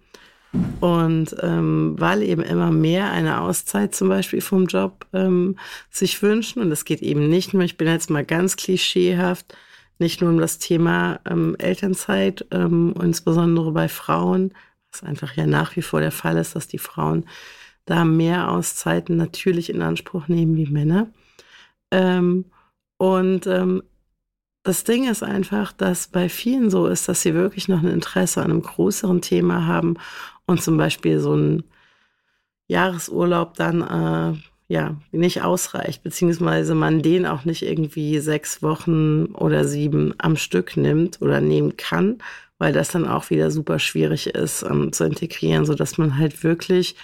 Und 0.80 1.36
ähm, 1.42 1.94
weil 1.96 2.22
eben 2.22 2.42
immer 2.42 2.72
mehr 2.72 3.12
eine 3.12 3.40
Auszeit 3.40 3.94
zum 3.94 4.08
Beispiel 4.08 4.40
vom 4.40 4.66
Job 4.66 5.06
ähm, 5.12 5.56
sich 5.90 6.22
wünschen, 6.22 6.60
und 6.60 6.72
es 6.72 6.84
geht 6.84 7.02
eben 7.02 7.28
nicht 7.28 7.54
nur, 7.54 7.62
ich 7.62 7.76
bin 7.76 7.86
jetzt 7.86 8.10
mal 8.10 8.24
ganz 8.24 8.56
klischeehaft, 8.56 9.54
nicht 10.00 10.20
nur 10.20 10.30
um 10.30 10.38
das 10.38 10.58
Thema 10.58 11.20
ähm, 11.28 11.56
Elternzeit, 11.58 12.46
ähm, 12.50 12.94
insbesondere 13.00 13.72
bei 13.72 13.88
Frauen, 13.88 14.52
was 14.90 15.02
einfach 15.02 15.34
ja 15.36 15.46
nach 15.46 15.76
wie 15.76 15.82
vor 15.82 16.00
der 16.00 16.12
Fall 16.12 16.36
ist, 16.36 16.56
dass 16.56 16.66
die 16.66 16.78
Frauen 16.78 17.26
da 17.84 18.04
mehr 18.04 18.50
Auszeiten 18.50 19.16
natürlich 19.16 19.70
in 19.70 19.82
Anspruch 19.82 20.28
nehmen 20.28 20.56
wie 20.56 20.66
Männer. 20.66 21.08
Ähm, 21.90 22.46
und 22.98 23.46
ähm, 23.46 23.82
das 24.62 24.84
Ding 24.84 25.08
ist 25.08 25.22
einfach, 25.22 25.72
dass 25.72 26.08
bei 26.08 26.28
vielen 26.28 26.70
so 26.70 26.86
ist, 26.86 27.08
dass 27.08 27.22
sie 27.22 27.34
wirklich 27.34 27.68
noch 27.68 27.82
ein 27.82 27.88
Interesse 27.88 28.42
an 28.42 28.50
einem 28.50 28.62
größeren 28.62 29.22
Thema 29.22 29.66
haben 29.66 29.94
und 30.46 30.62
zum 30.62 30.76
Beispiel 30.76 31.18
so 31.20 31.34
ein 31.34 31.64
Jahresurlaub 32.68 33.54
dann 33.54 33.82
äh, 33.82 34.38
ja 34.70 34.96
nicht 35.10 35.42
ausreicht, 35.42 36.04
beziehungsweise 36.04 36.76
man 36.76 37.02
den 37.02 37.26
auch 37.26 37.44
nicht 37.44 37.62
irgendwie 37.62 38.20
sechs 38.20 38.62
Wochen 38.62 39.26
oder 39.34 39.64
sieben 39.64 40.14
am 40.18 40.36
Stück 40.36 40.76
nimmt 40.76 41.20
oder 41.20 41.40
nehmen 41.40 41.76
kann, 41.76 42.18
weil 42.58 42.72
das 42.72 42.88
dann 42.88 43.08
auch 43.08 43.30
wieder 43.30 43.50
super 43.50 43.80
schwierig 43.80 44.28
ist 44.28 44.62
ähm, 44.62 44.92
zu 44.92 45.04
integrieren, 45.04 45.66
so 45.66 45.74
dass 45.74 45.98
man 45.98 46.18
halt 46.18 46.44
wirklich 46.44 46.94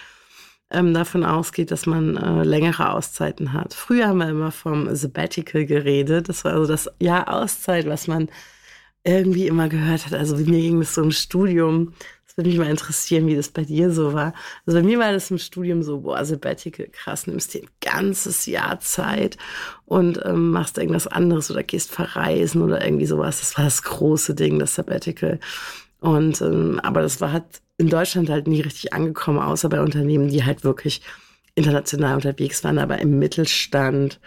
ähm, 0.71 0.93
davon 0.93 1.25
ausgeht, 1.25 1.69
dass 1.71 1.85
man 1.85 2.15
äh, 2.15 2.43
längere 2.43 2.93
Auszeiten 2.93 3.51
hat. 3.51 3.73
Früher 3.73 4.07
haben 4.07 4.19
wir 4.19 4.29
immer 4.29 4.51
vom 4.51 4.95
Sabbatical 4.95 5.65
geredet. 5.65 6.29
Das 6.29 6.45
war 6.45 6.53
also 6.53 6.67
das 6.67 6.89
Jahr 7.01 7.33
Auszeit, 7.33 7.85
was 7.85 8.07
man 8.07 8.29
irgendwie 9.03 9.47
immer 9.47 9.67
gehört 9.67 10.05
hat. 10.05 10.13
Also 10.13 10.37
mir 10.37 10.61
ging 10.61 10.79
es 10.81 10.95
so 10.95 11.03
im 11.03 11.11
Studium. 11.11 11.93
Würde 12.37 12.51
mich 12.51 12.59
mal 12.59 12.69
interessieren, 12.69 13.25
wie 13.25 13.35
das 13.35 13.49
bei 13.49 13.63
dir 13.63 13.91
so 13.91 14.13
war. 14.13 14.31
Also 14.67 14.79
bei 14.79 14.85
mir 14.85 14.99
war 14.99 15.11
das 15.11 15.31
im 15.31 15.39
Studium 15.39 15.81
so, 15.81 16.01
boah, 16.01 16.23
Sabbatical, 16.23 16.87
krass, 16.91 17.25
nimmst 17.25 17.55
dir 17.55 17.63
ein 17.63 17.69
ganzes 17.81 18.45
Jahr 18.45 18.79
Zeit 18.79 19.37
und 19.85 20.21
ähm, 20.23 20.51
machst 20.51 20.77
irgendwas 20.77 21.07
anderes 21.07 21.49
oder 21.49 21.63
gehst 21.63 21.89
verreisen 21.89 22.61
oder 22.61 22.85
irgendwie 22.85 23.07
sowas. 23.07 23.39
Das 23.39 23.57
war 23.57 23.65
das 23.65 23.81
große 23.81 24.35
Ding, 24.35 24.59
das 24.59 24.75
Sabbatical. 24.75 25.39
Und 25.99 26.39
ähm, 26.41 26.79
aber 26.83 27.01
das 27.01 27.21
war 27.21 27.31
halt 27.31 27.45
in 27.77 27.89
Deutschland 27.89 28.29
halt 28.29 28.47
nie 28.47 28.61
richtig 28.61 28.93
angekommen, 28.93 29.39
außer 29.39 29.67
bei 29.69 29.81
Unternehmen, 29.81 30.29
die 30.29 30.45
halt 30.45 30.63
wirklich 30.63 31.01
international 31.55 32.13
unterwegs 32.13 32.63
waren, 32.63 32.77
aber 32.77 32.99
im 32.99 33.17
Mittelstand, 33.17 34.19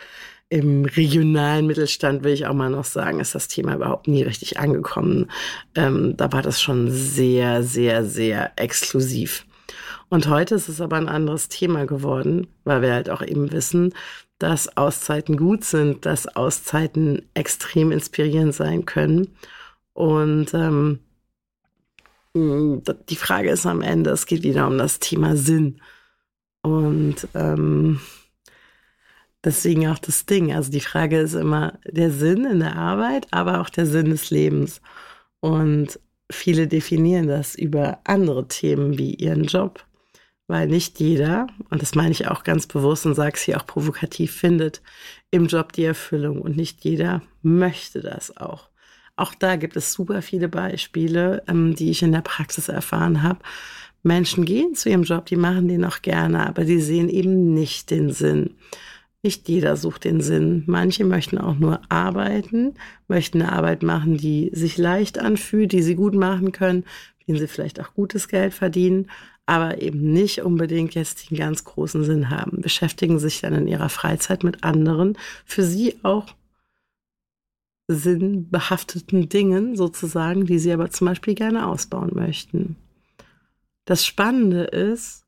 im 0.50 0.84
regionalen 0.84 1.66
Mittelstand 1.66 2.24
will 2.24 2.32
ich 2.32 2.46
auch 2.46 2.54
mal 2.54 2.70
noch 2.70 2.84
sagen, 2.84 3.20
ist 3.20 3.36
das 3.36 3.46
Thema 3.46 3.76
überhaupt 3.76 4.08
nie 4.08 4.22
richtig 4.24 4.58
angekommen. 4.58 5.30
Ähm, 5.76 6.16
da 6.16 6.32
war 6.32 6.42
das 6.42 6.60
schon 6.60 6.90
sehr, 6.90 7.62
sehr, 7.62 8.04
sehr 8.04 8.52
exklusiv. 8.56 9.46
Und 10.08 10.28
heute 10.28 10.56
ist 10.56 10.68
es 10.68 10.80
aber 10.80 10.96
ein 10.96 11.08
anderes 11.08 11.48
Thema 11.48 11.86
geworden, 11.86 12.48
weil 12.64 12.82
wir 12.82 12.92
halt 12.92 13.10
auch 13.10 13.22
eben 13.22 13.52
wissen, 13.52 13.94
dass 14.38 14.76
Auszeiten 14.76 15.36
gut 15.36 15.64
sind, 15.64 16.04
dass 16.04 16.26
Auszeiten 16.26 17.22
extrem 17.34 17.92
inspirierend 17.92 18.52
sein 18.52 18.86
können. 18.86 19.28
Und 19.92 20.52
ähm, 20.52 20.98
hm, 22.34 22.82
die 23.08 23.16
Frage 23.16 23.50
ist 23.50 23.66
am 23.66 23.82
Ende, 23.82 24.10
es 24.10 24.26
geht 24.26 24.42
wieder 24.42 24.66
um 24.66 24.78
das 24.78 24.98
Thema 24.98 25.36
Sinn. 25.36 25.80
Und 26.62 27.28
ähm, 27.34 28.00
deswegen 29.44 29.88
auch 29.88 29.98
das 29.98 30.26
Ding. 30.26 30.54
Also 30.54 30.70
die 30.70 30.80
Frage 30.80 31.18
ist 31.18 31.34
immer 31.34 31.78
der 31.84 32.10
Sinn 32.10 32.44
in 32.44 32.60
der 32.60 32.76
Arbeit, 32.76 33.26
aber 33.30 33.60
auch 33.60 33.70
der 33.70 33.86
Sinn 33.86 34.10
des 34.10 34.30
Lebens. 34.30 34.80
Und 35.40 35.98
viele 36.30 36.66
definieren 36.68 37.26
das 37.26 37.54
über 37.54 37.98
andere 38.04 38.46
Themen 38.48 38.98
wie 38.98 39.14
ihren 39.14 39.44
Job, 39.44 39.84
weil 40.46 40.68
nicht 40.68 41.00
jeder, 41.00 41.46
und 41.70 41.82
das 41.82 41.94
meine 41.94 42.12
ich 42.12 42.28
auch 42.28 42.44
ganz 42.44 42.66
bewusst 42.66 43.06
und 43.06 43.14
sage 43.14 43.32
es 43.34 43.42
hier 43.42 43.56
auch 43.56 43.66
provokativ, 43.66 44.32
findet 44.32 44.82
im 45.30 45.46
Job 45.46 45.72
die 45.72 45.84
Erfüllung 45.84 46.40
und 46.40 46.56
nicht 46.56 46.84
jeder 46.84 47.22
möchte 47.42 48.00
das 48.00 48.36
auch. 48.36 48.68
Auch 49.16 49.34
da 49.34 49.56
gibt 49.56 49.76
es 49.76 49.92
super 49.92 50.22
viele 50.22 50.48
Beispiele, 50.48 51.42
ähm, 51.46 51.74
die 51.74 51.90
ich 51.90 52.02
in 52.02 52.12
der 52.12 52.22
Praxis 52.22 52.68
erfahren 52.68 53.22
habe. 53.22 53.40
Menschen 54.02 54.46
gehen 54.46 54.74
zu 54.74 54.88
ihrem 54.88 55.02
Job, 55.02 55.26
die 55.26 55.36
machen 55.36 55.68
den 55.68 55.84
auch 55.84 56.00
gerne, 56.00 56.46
aber 56.46 56.64
die 56.64 56.80
sehen 56.80 57.10
eben 57.10 57.52
nicht 57.52 57.90
den 57.90 58.12
Sinn. 58.12 58.54
Nicht 59.22 59.48
jeder 59.48 59.76
sucht 59.76 60.04
den 60.04 60.20
Sinn. 60.22 60.64
Manche 60.66 61.04
möchten 61.04 61.36
auch 61.36 61.56
nur 61.56 61.80
arbeiten, 61.90 62.74
möchten 63.06 63.42
eine 63.42 63.52
Arbeit 63.52 63.82
machen, 63.82 64.16
die 64.16 64.50
sich 64.54 64.78
leicht 64.78 65.18
anfühlt, 65.18 65.72
die 65.72 65.82
sie 65.82 65.94
gut 65.94 66.14
machen 66.14 66.52
können, 66.52 66.84
denen 67.26 67.38
sie 67.38 67.46
vielleicht 67.46 67.80
auch 67.80 67.92
gutes 67.92 68.28
Geld 68.28 68.54
verdienen, 68.54 69.10
aber 69.44 69.82
eben 69.82 70.12
nicht 70.12 70.42
unbedingt 70.42 70.94
jetzt 70.94 71.30
den 71.30 71.36
ganz 71.36 71.64
großen 71.64 72.04
Sinn 72.04 72.30
haben. 72.30 72.62
Beschäftigen 72.62 73.18
sich 73.18 73.40
dann 73.40 73.52
in 73.52 73.68
ihrer 73.68 73.90
Freizeit 73.90 74.42
mit 74.42 74.64
anderen, 74.64 75.18
für 75.44 75.64
sie 75.64 75.96
auch 76.02 76.34
sinnbehafteten 77.88 79.28
Dingen 79.28 79.76
sozusagen, 79.76 80.46
die 80.46 80.58
sie 80.58 80.72
aber 80.72 80.90
zum 80.90 81.08
Beispiel 81.08 81.34
gerne 81.34 81.66
ausbauen 81.66 82.12
möchten. 82.14 82.76
Das 83.84 84.06
Spannende 84.06 84.62
ist, 84.64 85.26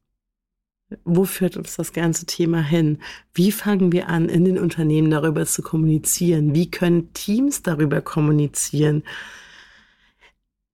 wo 1.04 1.24
führt 1.24 1.56
uns 1.56 1.76
das 1.76 1.92
ganze 1.92 2.26
Thema 2.26 2.62
hin? 2.62 2.98
Wie 3.34 3.52
fangen 3.52 3.92
wir 3.92 4.08
an, 4.08 4.28
in 4.28 4.44
den 4.44 4.58
Unternehmen 4.58 5.10
darüber 5.10 5.46
zu 5.46 5.62
kommunizieren? 5.62 6.54
Wie 6.54 6.70
können 6.70 7.12
Teams 7.12 7.62
darüber 7.62 8.00
kommunizieren? 8.00 9.02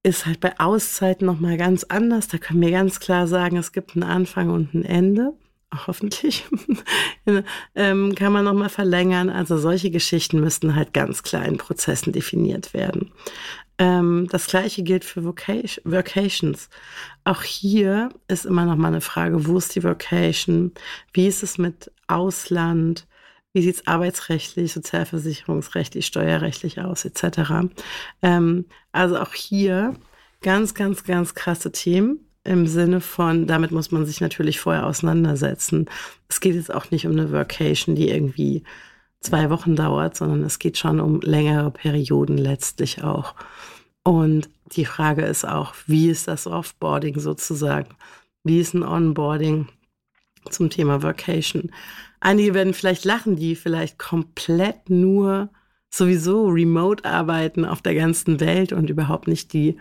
Ist 0.03 0.27
halt 0.27 0.41
bei 0.41 0.59
Auszeiten 0.59 1.27
nochmal 1.27 1.57
ganz 1.57 1.85
anders. 1.85 2.29
Da 2.29 2.39
können 2.39 2.61
wir 2.61 2.71
ganz 2.71 3.01
klar 3.01 3.27
sagen, 3.27 3.57
es 3.57 3.73
gibt 3.73 3.95
einen 3.95 4.05
Anfang 4.05 4.51
und 4.51 4.75
ein 4.75 4.85
Ende 4.85 5.35
hoffentlich, 5.87 6.47
ähm, 7.75 8.15
kann 8.15 8.33
man 8.33 8.45
nochmal 8.45 8.69
verlängern. 8.69 9.31
Also 9.31 9.59
solche 9.59 9.91
Geschichten 9.91 10.41
müssten 10.41 10.75
halt 10.75 10.93
ganz 10.95 11.23
klar 11.23 11.45
in 11.45 11.59
Prozessen 11.59 12.13
definiert 12.13 12.73
werden. 12.75 13.13
Ähm, 13.78 14.26
das 14.30 14.49
gleiche 14.49 14.82
gilt 14.82 15.04
für 15.04 15.25
Vocation, 15.25 15.85
Vocations. 15.90 16.68
Auch 17.25 17.42
hier 17.42 18.11
ist 18.26 18.44
immer 18.44 18.64
noch 18.64 18.76
mal 18.76 18.88
eine 18.88 19.00
Frage, 19.00 19.47
wo 19.47 19.56
ist 19.56 19.75
die 19.75 19.85
Vocation? 19.85 20.73
Wie 21.12 21.28
ist 21.28 21.42
es 21.42 21.58
mit 21.58 21.90
Ausland? 22.08 23.06
Wie 23.52 23.62
sieht 23.62 23.76
es 23.76 23.87
arbeitsrechtlich, 23.87 24.73
sozialversicherungsrechtlich, 24.73 26.06
steuerrechtlich 26.06 26.80
aus, 26.80 27.04
etc. 27.04 27.70
Ähm, 28.23 28.66
also 28.92 29.18
auch 29.18 29.35
hier 29.35 29.94
ganz, 30.42 30.75
ganz, 30.75 31.04
ganz 31.04 31.35
krasse 31.35 31.73
Themen 31.73 32.28
im 32.44 32.66
Sinne 32.66 33.00
von, 33.00 33.47
damit 33.47 33.70
muss 33.70 33.90
man 33.90 34.06
sich 34.06 34.20
natürlich 34.20 34.58
vorher 34.61 34.87
auseinandersetzen. 34.87 35.87
Es 36.28 36.40
geht 36.40 36.54
jetzt 36.54 36.73
auch 36.73 36.90
nicht 36.90 37.06
um 37.06 37.12
eine 37.12 37.30
Workation, 37.32 37.94
die 37.94 38.08
irgendwie 38.08 38.64
zwei 39.21 39.51
Wochen 39.51 39.77
dauert, 39.77 40.17
sondern 40.17 40.43
es 40.45 40.59
geht 40.59 40.79
schon 40.79 41.01
um 41.01 41.21
längere 41.21 41.71
Perioden 41.71 42.39
letztlich 42.39 43.03
auch. 43.03 43.35
Und 44.05 44.49
die 44.73 44.85
Frage 44.85 45.23
ist 45.25 45.47
auch, 45.47 45.75
wie 45.87 46.09
ist 46.09 46.29
das 46.29 46.47
Offboarding 46.47 47.19
sozusagen? 47.19 47.89
Wie 48.45 48.61
ist 48.61 48.75
ein 48.75 48.83
Onboarding 48.83 49.69
zum 50.51 50.71
Thema 50.71 51.03
Workation? 51.03 51.71
Einige 52.21 52.55
werden 52.55 52.75
vielleicht 52.75 53.05
lachen, 53.05 53.37
die 53.37 53.55
vielleicht 53.55 53.99
komplett 53.99 54.91
nur 54.91 55.51
sowieso 55.91 56.49
remote 56.49 57.05
arbeiten 57.05 57.65
auf 57.65 57.83
der 57.83 57.95
ganzen 57.95 58.41
Welt 58.41 58.73
und 58.73 58.91
überhaupt 58.91 59.29
nicht 59.29 59.53
die 59.53 59.79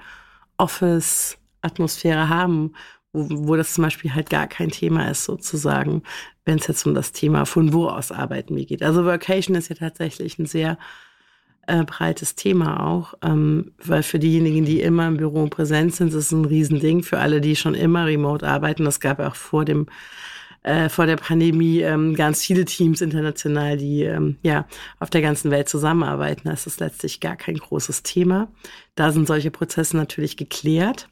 Office 0.57 1.37
Atmosphäre 1.61 2.29
haben, 2.29 2.73
wo, 3.29 3.55
das 3.55 3.73
zum 3.73 3.83
Beispiel 3.83 4.13
halt 4.13 4.29
gar 4.29 4.47
kein 4.47 4.69
Thema 4.69 5.09
ist, 5.09 5.23
sozusagen, 5.23 6.03
wenn 6.45 6.59
es 6.59 6.67
jetzt 6.67 6.85
um 6.85 6.93
das 6.93 7.11
Thema 7.11 7.45
von 7.45 7.73
wo 7.73 7.87
aus 7.87 8.11
arbeiten 8.11 8.55
wie 8.55 8.65
geht. 8.65 8.83
Also 8.83 9.05
Workation 9.05 9.55
ist 9.55 9.69
ja 9.69 9.75
tatsächlich 9.75 10.37
ein 10.39 10.45
sehr 10.45 10.77
äh, 11.67 11.83
breites 11.83 12.35
Thema 12.35 12.87
auch, 12.87 13.13
ähm, 13.21 13.73
weil 13.83 14.03
für 14.03 14.19
diejenigen, 14.19 14.65
die 14.65 14.81
immer 14.81 15.07
im 15.07 15.17
Büro 15.17 15.47
präsent 15.47 15.93
sind, 15.95 16.09
ist 16.09 16.15
es 16.15 16.31
ein 16.31 16.45
Riesending. 16.45 17.03
Für 17.03 17.19
alle, 17.19 17.41
die 17.41 17.55
schon 17.55 17.75
immer 17.75 18.05
remote 18.05 18.47
arbeiten, 18.47 18.85
das 18.85 18.99
gab 18.99 19.19
auch 19.19 19.35
vor 19.35 19.65
dem 19.65 19.87
äh, 20.63 20.89
vor 20.89 21.05
der 21.05 21.15
Pandemie 21.15 21.79
ähm, 21.79 22.15
ganz 22.15 22.43
viele 22.43 22.65
Teams 22.65 23.01
international, 23.01 23.77
die 23.77 24.03
ähm, 24.03 24.37
ja 24.43 24.65
auf 24.99 25.09
der 25.09 25.21
ganzen 25.21 25.51
Welt 25.51 25.69
zusammenarbeiten. 25.69 26.49
Das 26.49 26.67
ist 26.67 26.79
letztlich 26.79 27.19
gar 27.19 27.35
kein 27.35 27.57
großes 27.57 28.03
Thema. 28.03 28.49
Da 28.95 29.11
sind 29.11 29.27
solche 29.27 29.51
Prozesse 29.51 29.95
natürlich 29.95 30.35
geklärt. 30.35 31.07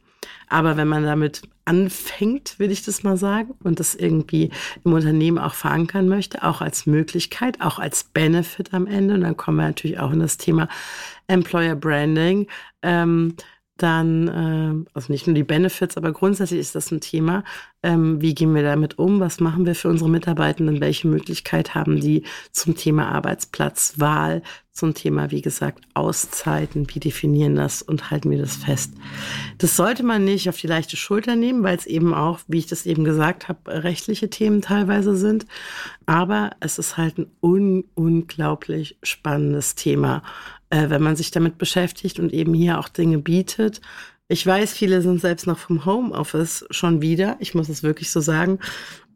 Aber 0.48 0.78
wenn 0.78 0.88
man 0.88 1.04
damit 1.04 1.44
anfängt, 1.66 2.60
will 2.60 2.72
ich 2.72 2.84
das 2.84 3.04
mal 3.04 3.18
sagen, 3.18 3.54
und 3.64 3.80
das 3.80 3.96
irgendwie 3.96 4.52
im 4.84 4.94
Unternehmen 4.94 5.40
auch 5.40 5.56
verankern 5.56 6.08
möchte, 6.08 6.44
auch 6.44 6.62
als 6.62 6.86
Möglichkeit, 6.86 7.62
auch 7.62 7.80
als 7.80 8.04
Benefit 8.04 8.74
am 8.74 8.88
Ende, 8.88 9.16
und 9.16 9.22
dann 9.22 9.38
kommen 9.38 9.58
wir 9.58 9.66
natürlich 9.66 10.00
auch 10.00 10.12
in 10.12 10.20
das 10.20 10.38
Thema 10.38 10.68
Employer 11.28 11.76
Branding, 11.76 12.48
ähm, 12.84 13.36
dann, 13.78 14.28
äh, 14.28 14.90
also 14.94 15.12
nicht 15.12 15.28
nur 15.28 15.34
die 15.34 15.44
Benefits, 15.44 15.98
aber 15.98 16.14
grundsätzlich 16.14 16.60
ist 16.62 16.76
das 16.76 16.92
ein 16.92 17.02
Thema. 17.02 17.44
Ähm, 17.84 18.22
wie 18.22 18.34
gehen 18.34 18.56
wir 18.56 18.64
damit 18.64 18.98
um? 18.98 19.20
Was 19.20 19.40
machen 19.40 19.66
wir 19.66 19.76
für 19.76 19.90
unsere 19.90 20.10
Mitarbeitenden? 20.10 20.80
Welche 20.80 21.08
Möglichkeit 21.08 21.76
haben 21.76 22.00
die 22.00 22.24
zum 22.52 22.76
Thema 22.76 23.10
Arbeitsplatzwahl, 23.10 24.44
zum 24.76 24.94
Thema, 24.94 25.32
wie 25.32 25.42
gesagt, 25.42 25.86
Auszeiten, 25.94 26.86
wie 26.94 27.00
definieren 27.00 27.56
das 27.56 27.82
und 27.82 28.12
halten 28.12 28.30
wir 28.30 28.38
das 28.38 28.58
fest. 28.58 28.92
Das 29.58 29.78
sollte 29.78 30.04
man 30.04 30.26
nicht 30.26 30.50
auf 30.50 30.58
die 30.58 30.68
leichte 30.68 30.98
Schulter 30.98 31.38
nehmen, 31.38 31.64
weil 31.64 31.78
es 31.78 31.86
eben 31.86 32.14
auch, 32.14 32.42
wie 32.50 32.58
ich 32.60 32.68
das 32.68 32.86
eben 32.86 33.06
gesagt 33.06 33.48
habe, 33.48 33.84
rechtliche 33.84 34.30
Themen 34.30 34.62
teilweise 34.62 35.16
sind. 35.16 35.46
Aber 36.06 36.52
es 36.60 36.78
ist 36.78 36.98
halt 36.98 37.18
ein 37.18 37.28
un 37.42 37.86
unglaublich 37.96 38.98
spannendes 39.02 39.76
Thema, 39.76 40.24
äh, 40.70 40.90
wenn 40.90 41.02
man 41.02 41.16
sich 41.16 41.32
damit 41.32 41.58
beschäftigt 41.58 42.20
und 42.20 42.34
eben 42.34 42.54
hier 42.54 42.78
auch 42.78 42.90
Dinge 42.90 43.20
bietet. 43.20 43.80
Ich 44.28 44.46
weiß, 44.46 44.74
viele 44.74 45.02
sind 45.02 45.22
selbst 45.22 45.48
noch 45.48 45.58
vom 45.58 45.86
Homeoffice 45.86 46.66
schon 46.70 47.02
wieder. 47.02 47.38
Ich 47.40 47.56
muss 47.56 47.70
es 47.70 47.82
wirklich 47.82 48.12
so 48.12 48.20
sagen 48.20 48.60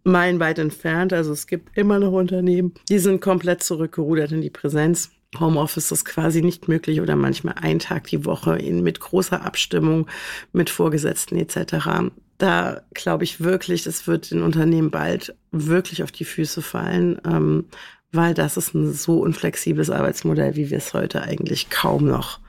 meilenweit 0.06 0.58
entfernt. 0.58 1.12
Also 1.12 1.34
es 1.34 1.48
gibt 1.48 1.78
immer 1.78 2.00
noch 2.00 2.14
Unternehmen, 2.14 2.74
die 2.88 3.00
sind 3.00 3.20
komplett 3.20 3.62
zurückgerudert 3.62 4.32
in 4.32 4.42
die 4.42 4.50
Präsenz. 4.50 5.12
Homeoffice 5.38 5.92
ist 5.92 6.06
quasi 6.06 6.42
nicht 6.42 6.68
möglich 6.68 7.02
oder 7.02 7.16
manchmal 7.16 7.56
ein 7.62 7.80
Tag 7.80 8.08
die 8.08 8.26
Woche 8.26 8.58
in, 8.58 8.82
mit 8.82 9.00
großer 9.00 9.46
Abstimmung 9.46 10.08
mit 10.54 10.70
Vorgesetzten 10.70 11.38
etc. 11.38 12.12
Da 12.38 12.82
glaube 12.94 13.26
ich 13.26 13.42
wirklich, 13.42 13.86
es 13.86 14.08
wird 14.08 14.32
den 14.32 14.42
Unternehmen 14.42 14.90
bald 14.90 15.36
wirklich 15.52 16.02
auf 16.04 16.12
die 16.12 16.26
Füße 16.26 16.62
fallen, 16.62 17.22
ähm, 17.26 17.66
weil 18.12 18.34
das 18.34 18.58
ist 18.58 18.74
ein 18.74 18.92
so 18.92 19.20
unflexibles 19.20 19.92
Arbeitsmodell, 19.92 20.56
wie 20.56 20.72
wir 20.72 20.78
es 20.80 20.94
heute 20.94 21.22
eigentlich 21.22 21.70
kaum 21.70 22.06
noch 22.08 22.40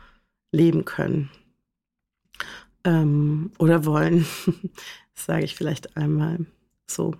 leben 0.53 0.85
können 0.87 1.31
ähm, 2.85 3.53
oder 3.59 3.85
wollen. 3.85 4.27
das 5.15 5.27
sage 5.27 5.45
ich 5.45 5.55
vielleicht 5.55 5.97
einmal. 5.97 6.47
So. 6.91 7.15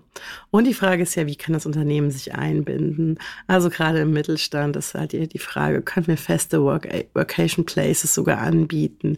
Und 0.49 0.65
die 0.65 0.73
Frage 0.73 1.03
ist 1.03 1.15
ja, 1.15 1.25
wie 1.25 1.35
kann 1.35 1.53
das 1.53 1.65
Unternehmen 1.65 2.11
sich 2.11 2.35
einbinden? 2.35 3.17
Also 3.47 3.69
gerade 3.69 3.99
im 3.99 4.11
Mittelstand 4.11 4.75
ist 4.75 4.93
halt 4.93 5.13
die 5.13 5.39
Frage, 5.39 5.81
können 5.81 6.07
wir 6.07 6.17
feste 6.17 6.61
Work 6.63 6.87
Workation 7.13 7.65
Places 7.65 8.13
sogar 8.13 8.39
anbieten? 8.39 9.17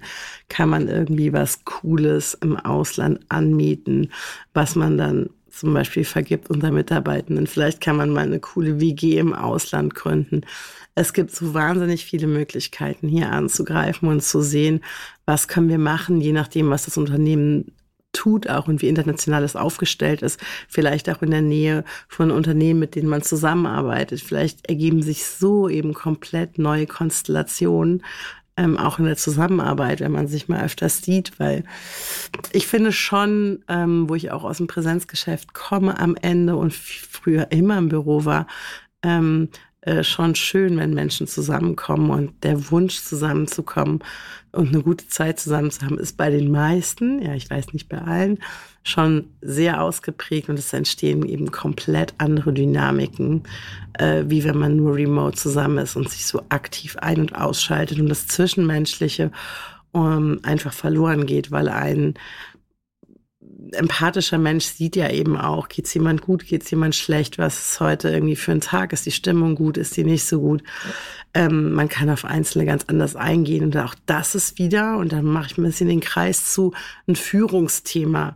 Kann 0.49 0.69
man 0.69 0.87
irgendwie 0.87 1.33
was 1.33 1.65
Cooles 1.65 2.35
im 2.35 2.57
Ausland 2.57 3.19
anmieten, 3.29 4.11
was 4.53 4.75
man 4.75 4.97
dann 4.97 5.29
zum 5.49 5.73
Beispiel 5.73 6.03
vergibt 6.03 6.49
unter 6.49 6.71
Mitarbeitenden? 6.71 7.47
Vielleicht 7.47 7.81
kann 7.81 7.97
man 7.97 8.09
mal 8.09 8.25
eine 8.25 8.39
coole 8.39 8.79
WG 8.79 9.17
im 9.17 9.33
Ausland 9.33 9.95
gründen. 9.95 10.41
Es 10.95 11.13
gibt 11.13 11.31
so 11.31 11.53
wahnsinnig 11.53 12.05
viele 12.05 12.27
Möglichkeiten, 12.27 13.07
hier 13.07 13.31
anzugreifen 13.31 14.07
und 14.09 14.21
zu 14.21 14.41
sehen, 14.41 14.81
was 15.25 15.47
können 15.47 15.69
wir 15.69 15.79
machen, 15.79 16.21
je 16.21 16.33
nachdem, 16.33 16.69
was 16.69 16.85
das 16.85 16.97
Unternehmen 16.97 17.71
tut 18.13 18.47
auch 18.47 18.67
und 18.67 18.81
wie 18.81 18.87
international 18.87 19.43
es 19.43 19.55
aufgestellt 19.55 20.21
ist. 20.21 20.39
Vielleicht 20.69 21.09
auch 21.09 21.21
in 21.21 21.31
der 21.31 21.41
Nähe 21.41 21.83
von 22.07 22.31
Unternehmen, 22.31 22.79
mit 22.79 22.95
denen 22.95 23.09
man 23.09 23.21
zusammenarbeitet. 23.21 24.21
Vielleicht 24.21 24.69
ergeben 24.69 25.01
sich 25.01 25.25
so 25.25 25.67
eben 25.67 25.93
komplett 25.93 26.57
neue 26.57 26.87
Konstellationen, 26.87 28.03
ähm, 28.55 28.77
auch 28.77 28.99
in 28.99 29.05
der 29.05 29.17
Zusammenarbeit, 29.17 29.99
wenn 29.99 30.11
man 30.11 30.27
sich 30.27 30.47
mal 30.47 30.63
öfters 30.63 31.01
sieht, 31.01 31.39
weil 31.39 31.63
ich 32.51 32.67
finde 32.67 32.91
schon, 32.91 33.63
ähm, 33.67 34.07
wo 34.07 34.15
ich 34.15 34.31
auch 34.31 34.43
aus 34.43 34.57
dem 34.57 34.67
Präsenzgeschäft 34.67 35.53
komme 35.53 35.99
am 35.99 36.15
Ende 36.15 36.55
und 36.55 36.73
früher 36.73 37.51
immer 37.51 37.79
im 37.79 37.89
Büro 37.89 38.25
war, 38.25 38.45
ähm, 39.01 39.49
äh, 39.85 40.03
schon 40.03 40.33
schön, 40.35 40.77
wenn 40.77 40.93
Menschen 40.93 41.27
zusammenkommen 41.27 42.09
und 42.09 42.43
der 42.43 42.71
Wunsch 42.71 43.01
zusammenzukommen 43.01 43.99
und 44.53 44.69
eine 44.69 44.81
gute 44.81 45.07
Zeit 45.07 45.39
zusammen 45.39 45.71
zu 45.71 45.81
haben, 45.81 45.99
ist 45.99 46.15
bei 46.15 46.29
den 46.29 46.51
meisten, 46.51 47.21
ja, 47.21 47.33
ich 47.33 47.49
weiß 47.49 47.73
nicht 47.73 47.89
bei 47.89 47.97
allen, 47.97 48.39
schon 48.83 49.25
sehr 49.41 49.81
ausgeprägt 49.81 50.47
und 50.47 50.57
es 50.57 50.71
entstehen 50.71 51.25
eben 51.25 51.51
komplett 51.51 52.13
andere 52.17 52.53
Dynamiken, 52.53 53.43
äh, 53.93 54.23
wie 54.27 54.45
wenn 54.45 54.57
man 54.57 54.77
nur 54.77 54.95
remote 54.95 55.37
zusammen 55.37 55.79
ist 55.79 55.97
und 55.97 56.09
sich 56.09 56.25
so 56.27 56.43
aktiv 56.47 56.95
ein- 56.97 57.19
und 57.19 57.35
ausschaltet 57.35 57.99
und 57.99 58.07
das 58.07 58.27
Zwischenmenschliche 58.27 59.31
um, 59.91 60.39
einfach 60.43 60.73
verloren 60.73 61.25
geht, 61.25 61.51
weil 61.51 61.67
ein 61.67 62.15
empathischer 63.71 64.37
Mensch 64.37 64.65
sieht 64.65 64.95
ja 64.95 65.09
eben 65.09 65.37
auch, 65.37 65.69
geht's 65.69 65.93
jemand 65.93 66.21
gut, 66.21 66.45
geht's 66.45 66.69
jemand 66.69 66.95
schlecht, 66.95 67.37
was 67.37 67.57
ist 67.59 67.79
heute 67.79 68.09
irgendwie 68.09 68.35
für 68.35 68.51
ein 68.51 68.61
Tag, 68.61 68.93
ist 68.93 69.05
die 69.05 69.11
Stimmung 69.11 69.55
gut, 69.55 69.77
ist 69.77 69.95
die 69.97 70.03
nicht 70.03 70.25
so 70.25 70.39
gut. 70.39 70.63
Ähm, 71.33 71.73
man 71.73 71.89
kann 71.89 72.09
auf 72.09 72.25
Einzelne 72.25 72.65
ganz 72.65 72.85
anders 72.87 73.15
eingehen 73.15 73.65
und 73.65 73.77
auch 73.77 73.95
das 74.05 74.35
ist 74.35 74.59
wieder, 74.59 74.97
und 74.97 75.11
dann 75.11 75.25
mache 75.25 75.47
ich 75.47 75.57
ein 75.57 75.63
bisschen 75.63 75.87
den 75.87 76.01
Kreis 76.01 76.51
zu, 76.51 76.73
ein 77.07 77.15
Führungsthema. 77.15 78.35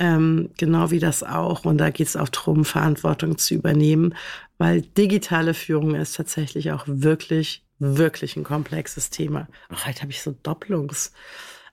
Ähm, 0.00 0.50
genau 0.56 0.92
wie 0.92 1.00
das 1.00 1.24
auch. 1.24 1.64
Und 1.64 1.78
da 1.78 1.90
geht 1.90 2.06
es 2.06 2.16
auch 2.16 2.28
darum, 2.28 2.64
Verantwortung 2.64 3.36
zu 3.36 3.54
übernehmen, 3.54 4.14
weil 4.56 4.82
digitale 4.82 5.54
Führung 5.54 5.96
ist 5.96 6.16
tatsächlich 6.16 6.70
auch 6.70 6.84
wirklich, 6.86 7.64
wirklich 7.80 8.36
ein 8.36 8.44
komplexes 8.44 9.10
Thema. 9.10 9.48
Ach, 9.68 9.86
heute 9.86 10.02
habe 10.02 10.12
ich 10.12 10.22
so 10.22 10.36
Doppelungs. 10.42 11.12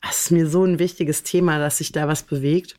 Das 0.01 0.21
ist 0.21 0.31
mir 0.31 0.47
so 0.47 0.63
ein 0.63 0.79
wichtiges 0.79 1.23
Thema, 1.23 1.59
dass 1.59 1.77
sich 1.77 1.91
da 1.91 2.07
was 2.07 2.23
bewegt. 2.23 2.77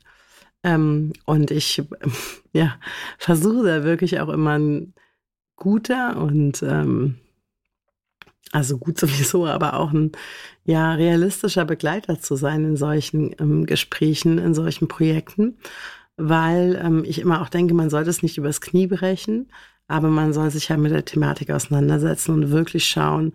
Ähm, 0.67 1.13
und 1.25 1.53
ich 1.53 1.81
ja, 2.53 2.77
versuche 3.19 3.65
da 3.65 3.85
wirklich 3.85 4.21
auch 4.21 4.29
immer 4.29 4.59
ein 4.59 4.95
guter 5.55 6.17
und 6.17 6.63
ähm, 6.63 7.17
also 8.51 8.77
gut 8.77 8.99
sowieso, 8.99 9.47
aber 9.47 9.79
auch 9.79 9.93
ein 9.93 10.13
ja 10.65 10.95
realistischer 10.95 11.65
Begleiter 11.65 12.21
zu 12.21 12.35
sein 12.35 12.65
in 12.65 12.77
solchen 12.77 13.35
ähm, 13.39 13.65
Gesprächen, 13.67 14.39
in 14.39 14.55
solchen 14.55 14.89
Projekten, 14.89 15.57
weil 16.17 16.81
ähm, 16.83 17.05
ich 17.07 17.21
immer 17.21 17.43
auch 17.43 17.49
denke, 17.49 17.75
man 17.75 17.91
sollte 17.91 18.11
es 18.11 18.25
nicht 18.25 18.37
übers 18.37 18.61
Knie 18.61 18.89
brechen, 18.89 19.49
aber 19.87 20.09
man 20.09 20.33
soll 20.33 20.51
sich 20.51 20.69
ja 20.69 20.77
mit 20.77 20.91
der 20.91 21.05
Thematik 21.05 21.51
auseinandersetzen 21.51 22.33
und 22.35 22.51
wirklich 22.51 22.87
schauen, 22.87 23.35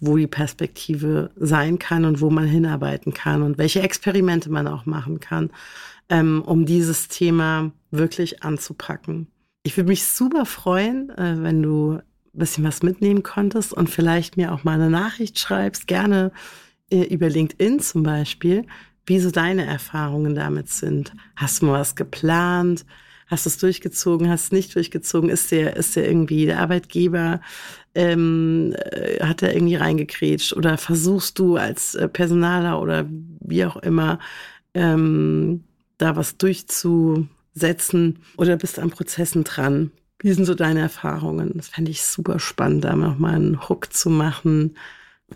wo 0.00 0.16
die 0.16 0.26
Perspektive 0.26 1.30
sein 1.36 1.78
kann 1.78 2.04
und 2.04 2.20
wo 2.20 2.30
man 2.30 2.46
hinarbeiten 2.46 3.12
kann 3.12 3.42
und 3.42 3.58
welche 3.58 3.82
Experimente 3.82 4.50
man 4.50 4.66
auch 4.66 4.86
machen 4.86 5.20
kann, 5.20 5.50
ähm, 6.08 6.42
um 6.42 6.64
dieses 6.64 7.08
Thema 7.08 7.72
wirklich 7.90 8.42
anzupacken. 8.42 9.28
Ich 9.62 9.76
würde 9.76 9.88
mich 9.88 10.06
super 10.06 10.46
freuen, 10.46 11.10
äh, 11.10 11.42
wenn 11.42 11.62
du 11.62 11.92
ein 11.92 12.02
bisschen 12.32 12.64
was 12.64 12.82
mitnehmen 12.82 13.22
konntest 13.22 13.72
und 13.72 13.88
vielleicht 13.88 14.36
mir 14.36 14.52
auch 14.52 14.64
mal 14.64 14.74
eine 14.74 14.90
Nachricht 14.90 15.38
schreibst, 15.38 15.86
gerne 15.86 16.32
äh, 16.90 17.02
über 17.02 17.28
LinkedIn 17.28 17.80
zum 17.80 18.02
Beispiel, 18.02 18.66
wie 19.06 19.20
so 19.20 19.30
deine 19.30 19.66
Erfahrungen 19.66 20.34
damit 20.34 20.68
sind. 20.68 21.12
Hast 21.36 21.60
du 21.60 21.66
mal 21.66 21.80
was 21.80 21.94
geplant? 21.94 22.84
Hast 23.26 23.46
du 23.46 23.50
es 23.50 23.58
durchgezogen? 23.58 24.28
Hast 24.28 24.44
du 24.44 24.46
es 24.46 24.52
nicht 24.52 24.74
durchgezogen? 24.74 25.30
Ist 25.30 25.50
der, 25.50 25.76
ist 25.76 25.96
der 25.96 26.06
irgendwie 26.06 26.46
der 26.46 26.60
Arbeitgeber 26.60 27.40
ähm, 27.94 28.74
äh, 28.90 29.24
hat 29.24 29.42
er 29.42 29.54
irgendwie 29.54 29.76
reingekrätscht 29.76 30.52
oder 30.52 30.76
versuchst 30.78 31.38
du 31.38 31.56
als 31.56 31.94
äh, 31.94 32.08
Personaler 32.08 32.80
oder 32.80 33.06
wie 33.40 33.64
auch 33.64 33.76
immer 33.76 34.18
ähm, 34.74 35.64
da 35.98 36.16
was 36.16 36.36
durchzusetzen 36.36 38.18
oder 38.36 38.56
bist 38.56 38.78
an 38.78 38.90
Prozessen 38.90 39.44
dran? 39.44 39.92
Wie 40.18 40.32
sind 40.32 40.44
so 40.44 40.54
deine 40.54 40.80
Erfahrungen? 40.80 41.52
Das 41.54 41.68
fände 41.68 41.90
ich 41.90 42.02
super 42.02 42.38
spannend, 42.38 42.84
da 42.84 42.96
nochmal 42.96 43.34
einen 43.34 43.68
Hook 43.68 43.92
zu 43.92 44.10
machen 44.10 44.76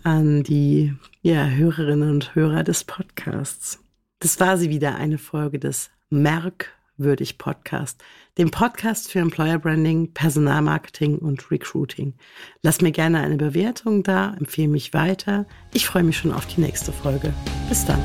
an 0.03 0.43
die 0.43 0.93
ja, 1.21 1.47
Hörerinnen 1.47 2.09
und 2.09 2.35
Hörer 2.35 2.63
des 2.63 2.83
Podcasts. 2.83 3.79
Das 4.19 4.39
war 4.39 4.57
sie 4.57 4.69
wieder, 4.69 4.95
eine 4.95 5.17
Folge 5.17 5.59
des 5.59 5.91
Merk 6.09 6.73
würdig 6.99 7.37
Podcast, 7.37 8.01
dem 8.37 8.51
Podcast 8.51 9.11
für 9.11 9.19
Employer 9.19 9.59
Branding, 9.59 10.13
Personalmarketing 10.13 11.17
und 11.17 11.49
Recruiting. 11.51 12.13
Lass 12.61 12.81
mir 12.81 12.91
gerne 12.91 13.21
eine 13.21 13.37
Bewertung 13.37 14.03
da, 14.03 14.35
empfehle 14.37 14.67
mich 14.67 14.93
weiter. 14.93 15.45
Ich 15.73 15.85
freue 15.85 16.03
mich 16.03 16.17
schon 16.17 16.31
auf 16.31 16.45
die 16.45 16.61
nächste 16.61 16.91
Folge. 16.91 17.33
Bis 17.67 17.85
dann. 17.85 18.01